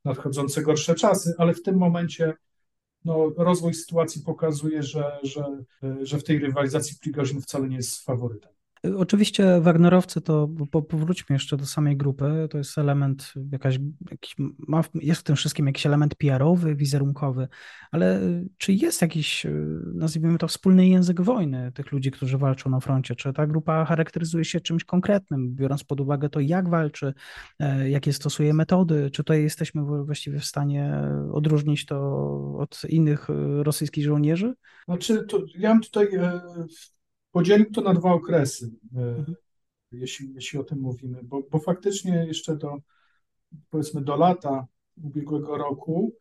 nadchodzące 0.05 0.62
gorsze 0.62 0.94
czasy, 0.94 1.35
ale 1.38 1.55
w 1.55 1.62
tym 1.62 1.77
momencie 1.77 2.35
no, 3.07 3.33
rozwój 3.37 3.75
sytuacji 3.75 4.23
pokazuje, 4.23 4.83
że, 4.83 5.19
że, 5.23 5.45
że 6.03 6.19
w 6.19 6.25
tej 6.25 6.38
rywalizacji 6.38 6.97
Prigozin 7.03 7.40
wcale 7.40 7.69
nie 7.69 7.77
jest 7.77 8.05
faworytem. 8.05 8.56
Oczywiście 8.96 9.61
Wagnerowcy 9.61 10.20
to, 10.20 10.49
po, 10.70 10.83
powróćmy 10.83 11.35
jeszcze 11.35 11.57
do 11.57 11.66
samej 11.66 11.96
grupy, 11.96 12.49
to 12.51 12.59
jest 12.59 12.79
element 12.79 13.33
jakaś, 13.53 13.79
jakiś, 14.11 14.37
ma, 14.59 14.83
jest 14.94 15.20
w 15.20 15.25
tym 15.25 15.37
wszystkim 15.37 15.66
jakiś 15.66 15.87
element 15.87 16.14
PR-owy, 16.14 16.75
wizerunkowy, 16.75 17.49
ale 17.90 18.20
czy 18.59 18.72
jest 18.72 19.03
jakiś, 19.03 19.46
nazwijmy 19.94 20.38
to, 20.38 20.49
wspólny 20.49 20.88
język 20.88 21.20
wojny 21.20 21.72
tych 21.75 21.92
ludzi, 21.92 22.11
którzy 22.11 22.38
walczą 22.38 22.70
na 22.70 22.81
froncie? 22.81 23.14
Czy 23.14 23.33
ta 23.33 23.46
grupa 23.46 23.85
charakteryzuje 23.85 24.44
się 24.44 24.61
czymś 24.61 24.85
konkretnym, 24.85 25.55
biorąc 25.55 25.85
pod 25.85 26.01
uwagę 26.01 26.29
to, 26.29 26.40
jak 26.40 26.68
walczy, 26.68 27.14
e, 27.59 27.90
jakie 27.90 28.12
stosuje 28.12 28.55
metody? 28.55 29.11
Czy 29.11 29.25
tutaj 29.25 29.42
jesteśmy 29.42 29.83
właściwie 30.05 30.40
w 30.40 30.44
stanie 30.44 30.94
odróżnić 31.33 31.87
to 31.87 31.99
od 32.59 32.83
innych 32.88 33.31
e, 33.31 33.62
rosyjskich 33.62 34.05
żołnierzy? 34.05 34.55
Znaczy, 34.85 35.25
to 35.25 35.42
ja 35.59 35.68
mam 35.68 35.81
tutaj 35.81 36.07
e, 36.14 36.40
Podzielił 37.37 37.70
to 37.70 37.81
na 37.81 37.94
dwa 37.94 38.12
okresy, 38.12 38.70
e, 38.96 39.01
mhm. 39.01 39.37
jeśli, 39.92 40.35
jeśli 40.35 40.59
o 40.59 40.64
tym 40.64 40.79
mówimy, 40.79 41.20
bo, 41.22 41.42
bo 41.51 41.59
faktycznie 41.59 42.27
jeszcze 42.27 42.57
do, 42.57 42.77
powiedzmy, 43.70 44.01
do 44.01 44.16
lata 44.16 44.66
ubiegłego 45.03 45.57
roku, 45.57 46.16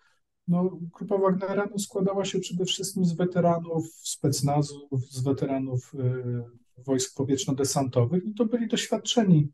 no, 0.48 0.80
grupa 1.00 1.18
Wagnera 1.18 1.68
no, 1.72 1.80
składała 1.80 2.26
się 2.26 2.40
przede 2.40 2.66
wszystkim 2.66 3.06
z 3.06 3.14
weteranów 3.14 3.86
specnazu, 3.94 4.90
z 5.10 5.24
weteranów 5.24 5.94
y, 5.94 6.44
wojsk 6.78 7.18
powietrzno-desantowych 7.18 8.26
i 8.26 8.34
to 8.34 8.46
byli 8.46 8.68
doświadczeni, 8.68 9.52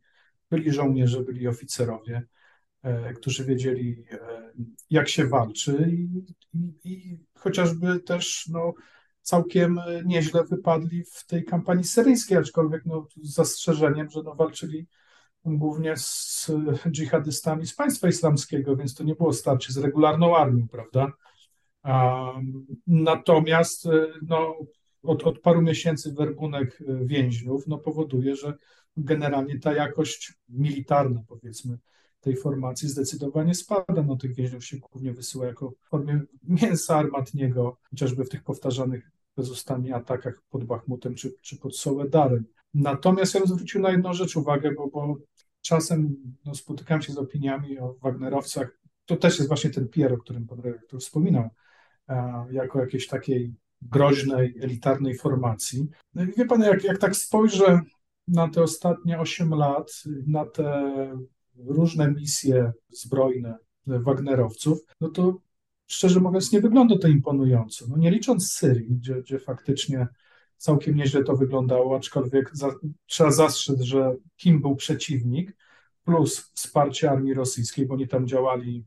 byli 0.50 0.72
żołnierze, 0.72 1.24
byli 1.24 1.48
oficerowie, 1.48 2.24
y, 2.86 3.14
którzy 3.14 3.46
wiedzieli, 3.46 4.06
y, 4.14 4.18
jak 4.90 5.10
się 5.10 5.28
walczy 5.28 5.90
i, 5.92 6.26
i, 6.54 6.74
i 6.84 7.20
chociażby 7.36 8.00
też 8.00 8.48
no, 8.48 8.74
całkiem 9.22 9.80
e, 9.80 10.02
nieźle 10.06 10.44
wypadli 10.44 11.04
w 11.04 11.26
tej 11.26 11.46
kampanii 11.46 11.84
syryjskiej, 11.84 12.38
aczkolwiek 12.38 12.86
no, 12.86 13.08
z 13.22 13.34
zastrzeżeniem, 13.34 14.10
że 14.10 14.24
no, 14.24 14.36
walczyli 14.36 14.88
głównie 15.46 15.98
z 15.98 16.52
e, 16.86 16.92
dżihadystami 16.92 17.66
z 17.66 17.76
państwa 17.76 18.08
islamskiego, 18.08 18.76
więc 18.76 18.96
to 18.96 19.04
nie 19.04 19.16
było 19.16 19.34
starcie 19.34 19.74
z 19.74 19.78
regularną 19.78 20.38
armią, 20.38 20.68
prawda? 20.68 21.12
Natomiast 22.88 23.86
e, 23.86 24.08
no, 24.28 24.56
od, 25.04 25.24
od 25.24 25.40
paru 25.40 25.62
miesięcy 25.62 26.14
werbunek 26.14 26.80
więźniów 27.06 27.68
no, 27.68 27.78
powoduje, 27.78 28.36
że 28.36 28.54
generalnie 28.98 29.60
ta 29.60 29.74
jakość 29.74 30.34
militarna, 30.50 31.22
powiedzmy, 31.28 31.78
tej 32.22 32.36
formacji 32.36 32.90
zdecydowanie 32.90 33.56
spada. 33.56 34.04
No, 34.04 34.16
tych 34.16 34.36
więźniów 34.36 34.66
się 34.66 34.78
głównie 34.78 35.14
wysyła 35.14 35.46
jako 35.46 35.72
w 35.72 35.90
formie 35.90 36.22
mięsa 36.62 36.96
armatniego, 36.96 37.78
chociażby 37.90 38.26
w 38.26 38.30
tych 38.30 38.44
powtarzanych 38.44 39.12
bezustannie 39.38 39.96
atakach 39.96 40.42
pod 40.50 40.64
Bachmutem 40.64 41.16
czy, 41.16 41.34
czy 41.42 41.58
pod 41.58 41.78
Soledarem. 41.78 42.46
Natomiast 42.74 43.34
ja 43.34 43.40
bym 43.40 43.50
zwrócił 43.50 43.82
na 43.82 43.92
jedną 43.92 44.14
rzecz 44.14 44.36
uwagę, 44.36 44.72
bo, 44.72 44.88
bo 44.88 45.18
czasem 45.62 46.16
no, 46.46 46.56
spotykam 46.56 47.02
się 47.02 47.14
z 47.14 47.18
opiniami 47.18 47.80
o 47.80 47.96
Wagnerowcach. 48.02 48.80
To 49.06 49.16
też 49.16 49.38
jest 49.38 49.48
właśnie 49.48 49.70
ten 49.70 49.88
Pierre, 49.88 50.16
o 50.16 50.18
którym 50.18 50.48
pan 50.48 50.60
redaktor 50.60 51.00
wspominał, 51.00 51.50
e, 52.10 52.46
jako 52.52 52.80
jakiejś 52.80 53.08
takiej 53.08 53.56
groźnej, 53.82 54.56
elitarnej 54.62 55.18
formacji. 55.18 55.88
No 56.14 56.24
i 56.24 56.28
wie 56.28 56.46
pan, 56.46 56.62
jak, 56.62 56.84
jak 56.84 56.98
tak 56.98 57.16
spojrzę 57.16 57.82
na 58.28 58.50
te 58.50 58.62
ostatnie 58.62 59.20
8 59.20 59.50
lat, 59.50 60.04
na 60.28 60.46
te 60.46 60.94
różne 61.58 62.12
misje 62.12 62.72
zbrojne 62.90 63.58
Wagnerowców, 63.88 64.80
no 65.02 65.10
to 65.10 65.42
szczerze 65.88 66.20
mówiąc 66.20 66.52
nie 66.52 66.62
wygląda 66.62 66.98
to 66.98 67.08
imponująco. 67.08 67.86
No 67.90 67.98
nie 67.98 68.12
licząc 68.12 68.52
Syrii, 68.52 68.96
gdzie, 68.96 69.16
gdzie 69.16 69.40
faktycznie 69.40 70.08
całkiem 70.58 70.96
nieźle 70.96 71.24
to 71.24 71.36
wyglądało, 71.36 71.98
aczkolwiek 71.98 72.50
za, 72.54 72.72
trzeba 73.06 73.32
zastrzec, 73.32 73.82
że 73.82 74.16
kim 74.38 74.62
był 74.62 74.76
przeciwnik, 74.76 75.58
plus 76.04 76.52
wsparcie 76.54 77.12
armii 77.12 77.34
rosyjskiej, 77.34 77.86
bo 77.86 77.94
oni 77.94 78.08
tam 78.08 78.28
działali 78.28 78.86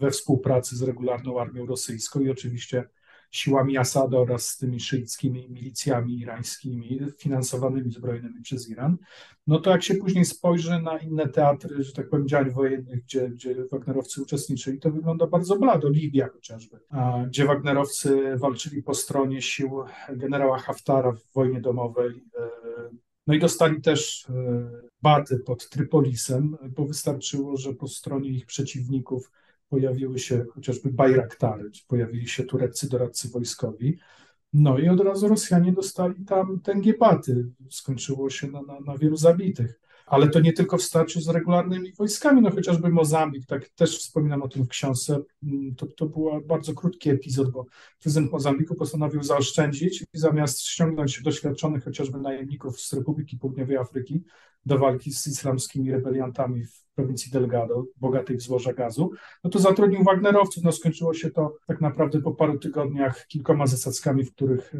we 0.00 0.10
współpracy 0.10 0.76
z 0.76 0.82
regularną 0.82 1.40
armią 1.40 1.66
rosyjską 1.66 2.20
i 2.20 2.30
oczywiście 2.30 2.88
siłami 3.30 3.78
Asada 3.78 4.18
oraz 4.18 4.46
z 4.46 4.56
tymi 4.56 4.80
szyickimi 4.80 5.48
milicjami 5.50 6.18
irańskimi 6.18 7.00
finansowanymi 7.18 7.92
zbrojnymi 7.92 8.42
przez 8.42 8.68
Iran, 8.70 8.96
no 9.46 9.60
to 9.60 9.70
jak 9.70 9.82
się 9.82 9.94
później 9.94 10.24
spojrzy 10.24 10.82
na 10.82 10.98
inne 10.98 11.28
teatry, 11.28 11.82
że 11.82 11.92
tak 11.92 12.08
powiem, 12.08 12.28
działań 12.28 12.50
wojennych, 12.50 13.02
gdzie, 13.02 13.28
gdzie 13.28 13.54
Wagnerowcy 13.72 14.22
uczestniczyli, 14.22 14.78
to 14.80 14.90
wygląda 14.90 15.26
bardzo 15.26 15.58
blado. 15.58 15.88
Libia 15.88 16.28
chociażby, 16.28 16.78
gdzie 17.26 17.44
Wagnerowcy 17.44 18.36
walczyli 18.36 18.82
po 18.82 18.94
stronie 18.94 19.42
sił 19.42 19.84
generała 20.12 20.58
Haftara 20.58 21.12
w 21.12 21.32
wojnie 21.34 21.60
domowej. 21.60 22.24
E, 22.38 22.48
no 23.26 23.34
i 23.34 23.38
dostali 23.38 23.80
też 23.80 24.26
e, 24.30 24.70
baty 25.02 25.38
pod 25.38 25.68
Trypolisem, 25.68 26.56
bo 26.76 26.86
wystarczyło, 26.86 27.56
że 27.56 27.74
po 27.74 27.88
stronie 27.88 28.30
ich 28.30 28.46
przeciwników 28.46 29.30
pojawiły 29.68 30.18
się 30.18 30.44
chociażby 30.54 30.92
Bajraktary, 30.92 31.70
pojawili 31.88 32.28
się 32.28 32.44
tureccy 32.44 32.88
doradcy 32.88 33.28
wojskowi. 33.28 33.98
No 34.52 34.78
i 34.78 34.88
od 34.88 35.00
razu 35.00 35.28
Rosjanie 35.28 35.72
dostali 35.72 36.24
tam 36.24 36.60
tęgiepaty. 36.60 37.46
Skończyło 37.70 38.30
się 38.30 38.46
na, 38.46 38.62
na, 38.62 38.80
na 38.80 38.98
wielu 38.98 39.16
zabitych. 39.16 39.80
Ale 40.06 40.28
to 40.28 40.40
nie 40.40 40.52
tylko 40.52 40.78
w 40.78 40.82
starciu 40.82 41.20
z 41.20 41.28
regularnymi 41.28 41.92
wojskami, 41.92 42.42
no 42.42 42.50
chociażby 42.50 42.88
Mozambik, 42.88 43.46
tak 43.46 43.68
też 43.68 43.98
wspominam 43.98 44.42
o 44.42 44.48
tym 44.48 44.64
w 44.64 44.68
książce, 44.68 45.18
mm, 45.42 45.74
to, 45.74 45.86
to 45.86 46.06
był 46.06 46.30
bardzo 46.46 46.74
krótki 46.74 47.10
epizod, 47.10 47.50
bo 47.50 47.66
prezydent 48.02 48.32
Mozambiku 48.32 48.74
postanowił 48.74 49.22
zaoszczędzić 49.22 50.04
i 50.14 50.18
zamiast 50.18 50.60
ściągnąć 50.60 51.22
doświadczonych 51.22 51.84
chociażby 51.84 52.18
najemników 52.18 52.80
z 52.80 52.92
Republiki 52.92 53.38
Południowej 53.38 53.76
Afryki 53.76 54.24
do 54.66 54.78
walki 54.78 55.12
z 55.12 55.26
islamskimi 55.26 55.90
rebeliantami 55.90 56.64
w 56.64 56.87
prowincji 56.98 57.32
Delgado, 57.32 57.84
bogatej 57.96 58.36
w 58.36 58.42
złoża 58.42 58.72
gazu, 58.72 59.10
no 59.44 59.50
to 59.50 59.58
zatrudnił 59.58 60.04
Wagnerowców. 60.04 60.64
No 60.64 60.72
skończyło 60.72 61.14
się 61.14 61.30
to 61.30 61.56
tak 61.66 61.80
naprawdę 61.80 62.20
po 62.20 62.34
paru 62.34 62.58
tygodniach 62.58 63.26
kilkoma 63.26 63.66
zasadzkami, 63.66 64.24
w 64.24 64.32
których 64.32 64.74
e, 64.74 64.78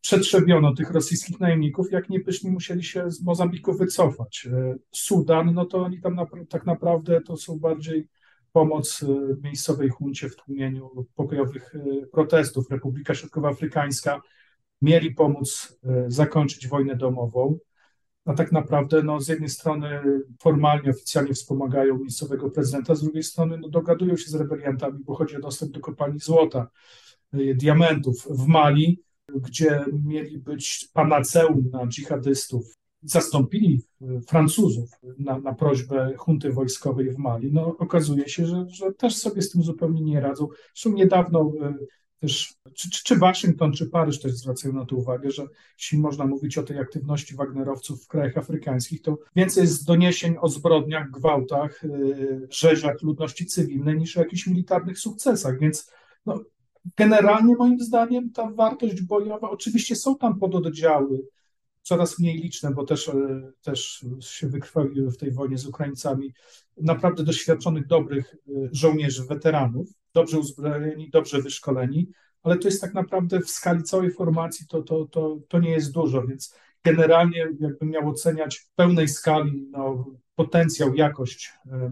przetrzebiono 0.00 0.74
tych 0.74 0.90
rosyjskich 0.90 1.40
najemników, 1.40 1.92
jak 1.92 2.08
niepyszni 2.08 2.50
musieli 2.50 2.84
się 2.84 3.10
z 3.10 3.22
Mozambiku 3.22 3.72
wycofać. 3.72 4.48
E, 4.52 4.74
Sudan, 4.92 5.54
no 5.54 5.66
to 5.66 5.78
oni 5.78 6.00
tam 6.00 6.14
na, 6.14 6.26
tak 6.48 6.66
naprawdę 6.66 7.20
to 7.20 7.36
są 7.36 7.58
bardziej 7.58 8.08
pomoc 8.52 9.02
e, 9.02 9.36
miejscowej 9.42 9.88
huncie 9.88 10.28
w 10.28 10.36
tłumieniu 10.36 11.06
pokojowych 11.14 11.74
e, 11.74 12.06
protestów. 12.06 12.70
Republika 12.70 13.14
Środkowoafrykańska 13.14 14.20
mieli 14.82 15.14
pomóc 15.14 15.78
e, 15.84 16.04
zakończyć 16.08 16.68
wojnę 16.68 16.96
domową 16.96 17.58
a 18.24 18.34
tak 18.34 18.52
naprawdę 18.52 19.02
no, 19.02 19.20
z 19.20 19.28
jednej 19.28 19.48
strony 19.48 20.00
formalnie, 20.40 20.90
oficjalnie 20.90 21.34
wspomagają 21.34 21.98
miejscowego 21.98 22.50
prezydenta, 22.50 22.94
z 22.94 23.02
drugiej 23.02 23.22
strony 23.22 23.58
no, 23.58 23.68
dogadują 23.68 24.16
się 24.16 24.30
z 24.30 24.34
rebeliantami, 24.34 25.04
bo 25.04 25.14
chodzi 25.14 25.36
o 25.36 25.40
dostęp 25.40 25.72
do 25.72 25.80
kopalni 25.80 26.18
złota, 26.18 26.68
y, 27.34 27.54
diamentów 27.54 28.26
w 28.30 28.46
Mali, 28.46 29.02
gdzie 29.34 29.84
mieli 30.04 30.38
być 30.38 30.88
panaceum 30.92 31.70
na 31.72 31.86
dżihadystów. 31.86 32.76
Zastąpili 33.02 33.82
y, 34.02 34.20
Francuzów 34.28 34.90
na, 35.18 35.38
na 35.38 35.54
prośbę 35.54 36.14
hunty 36.16 36.52
wojskowej 36.52 37.10
w 37.10 37.18
Mali. 37.18 37.52
No, 37.52 37.76
okazuje 37.78 38.28
się, 38.28 38.46
że, 38.46 38.64
że 38.68 38.92
też 38.92 39.16
sobie 39.16 39.42
z 39.42 39.50
tym 39.50 39.62
zupełnie 39.62 40.02
nie 40.02 40.20
radzą. 40.20 40.48
Zresztą 40.74 40.92
niedawno 40.92 41.52
y, 41.80 41.86
też, 42.22 42.54
czy, 42.74 42.90
czy, 42.90 43.16
Waszyngton, 43.16 43.72
czy 43.72 43.86
Paryż 43.86 44.20
też 44.20 44.32
zwracają 44.32 44.74
na 44.74 44.86
to 44.86 44.96
uwagę, 44.96 45.30
że 45.30 45.46
jeśli 45.78 45.98
można 45.98 46.26
mówić 46.26 46.58
o 46.58 46.62
tej 46.62 46.78
aktywności 46.78 47.34
Wagnerowców 47.34 48.04
w 48.04 48.08
krajach 48.08 48.38
afrykańskich, 48.38 49.02
to 49.02 49.18
więcej 49.36 49.62
jest 49.62 49.86
doniesień 49.86 50.34
o 50.40 50.48
zbrodniach, 50.48 51.10
gwałtach, 51.10 51.82
yy, 51.82 52.48
rzeziach 52.50 53.02
ludności 53.02 53.46
cywilnej 53.46 53.98
niż 53.98 54.16
o 54.16 54.20
jakichś 54.20 54.46
militarnych 54.46 54.98
sukcesach, 54.98 55.58
więc 55.58 55.90
no, 56.26 56.40
generalnie 56.96 57.56
moim 57.56 57.80
zdaniem 57.80 58.30
ta 58.30 58.50
wartość 58.50 59.02
bojowa, 59.02 59.50
oczywiście 59.50 59.96
są 59.96 60.16
tam 60.18 60.38
pododdziały, 60.38 61.22
coraz 61.82 62.18
mniej 62.18 62.36
liczne, 62.36 62.70
bo 62.70 62.84
też, 62.84 63.08
e, 63.08 63.52
też 63.62 64.04
się 64.20 64.48
wykrwawiły 64.48 65.10
w 65.10 65.16
tej 65.16 65.32
wojnie 65.32 65.58
z 65.58 65.66
Ukraińcami, 65.66 66.32
naprawdę 66.76 67.24
doświadczonych, 67.24 67.86
dobrych 67.86 68.34
e, 68.34 68.52
żołnierzy, 68.72 69.24
weteranów, 69.24 69.88
dobrze 70.14 70.38
uzbrojeni, 70.38 71.10
dobrze 71.10 71.42
wyszkoleni, 71.42 72.08
ale 72.42 72.58
to 72.58 72.68
jest 72.68 72.80
tak 72.80 72.94
naprawdę 72.94 73.40
w 73.40 73.50
skali 73.50 73.82
całej 73.82 74.10
formacji 74.10 74.66
to, 74.66 74.82
to, 74.82 75.06
to, 75.06 75.38
to 75.48 75.58
nie 75.58 75.70
jest 75.70 75.92
dużo, 75.92 76.22
więc 76.22 76.54
generalnie 76.84 77.48
jakbym 77.60 77.90
miał 77.90 78.08
oceniać 78.08 78.58
w 78.58 78.74
pełnej 78.74 79.08
skali 79.08 79.66
no, 79.70 80.04
potencjał, 80.34 80.94
jakość 80.94 81.52
e, 81.66 81.90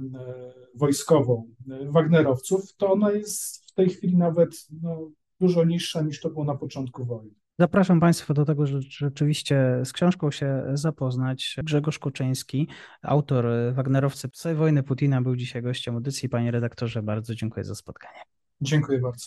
wojskową 0.74 1.54
Wagnerowców, 1.88 2.76
to 2.76 2.92
ona 2.92 3.12
jest 3.12 3.70
w 3.70 3.74
tej 3.74 3.88
chwili 3.88 4.16
nawet 4.16 4.66
no, 4.83 5.11
dużo 5.40 5.64
niższa 5.64 6.02
niż 6.02 6.20
to 6.20 6.30
było 6.30 6.44
na 6.44 6.54
początku 6.54 7.04
wojny. 7.04 7.39
Zapraszam 7.61 8.01
Państwa 8.01 8.35
do 8.35 8.44
tego, 8.44 8.66
że 8.66 8.81
rzeczywiście 8.83 9.81
z 9.85 9.92
książką 9.92 10.31
się 10.31 10.62
zapoznać. 10.75 11.57
Grzegorz 11.64 11.99
Kuczyński, 11.99 12.68
autor 13.03 13.46
Wagnerowcy 13.73 14.29
Psy 14.29 14.55
Wojny 14.55 14.83
Putina, 14.83 15.23
był 15.23 15.37
dzisiaj 15.37 15.62
gościem 15.62 15.94
audycji. 15.94 16.29
Panie 16.29 16.51
redaktorze, 16.51 17.03
bardzo 17.03 17.35
dziękuję 17.35 17.64
za 17.64 17.75
spotkanie. 17.75 18.20
Dziękuję 18.61 19.01
bardzo. 19.01 19.27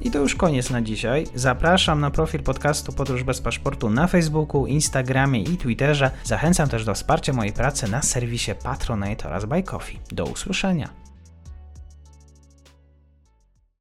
I 0.00 0.10
to 0.10 0.18
już 0.18 0.34
koniec 0.34 0.70
na 0.70 0.82
dzisiaj. 0.82 1.26
Zapraszam 1.34 2.00
na 2.00 2.10
profil 2.10 2.42
podcastu 2.42 2.92
Podróż 2.92 3.24
bez 3.24 3.40
paszportu 3.40 3.90
na 3.90 4.06
Facebooku, 4.06 4.66
Instagramie 4.66 5.42
i 5.42 5.56
Twitterze. 5.56 6.10
Zachęcam 6.24 6.68
też 6.68 6.84
do 6.84 6.94
wsparcia 6.94 7.32
mojej 7.32 7.52
pracy 7.52 7.90
na 7.90 8.02
serwisie 8.02 8.52
Patronite 8.62 9.28
oraz 9.28 9.44
Buy 9.44 9.62
Coffee. 9.62 9.98
Do 10.12 10.24
usłyszenia. 10.24 11.07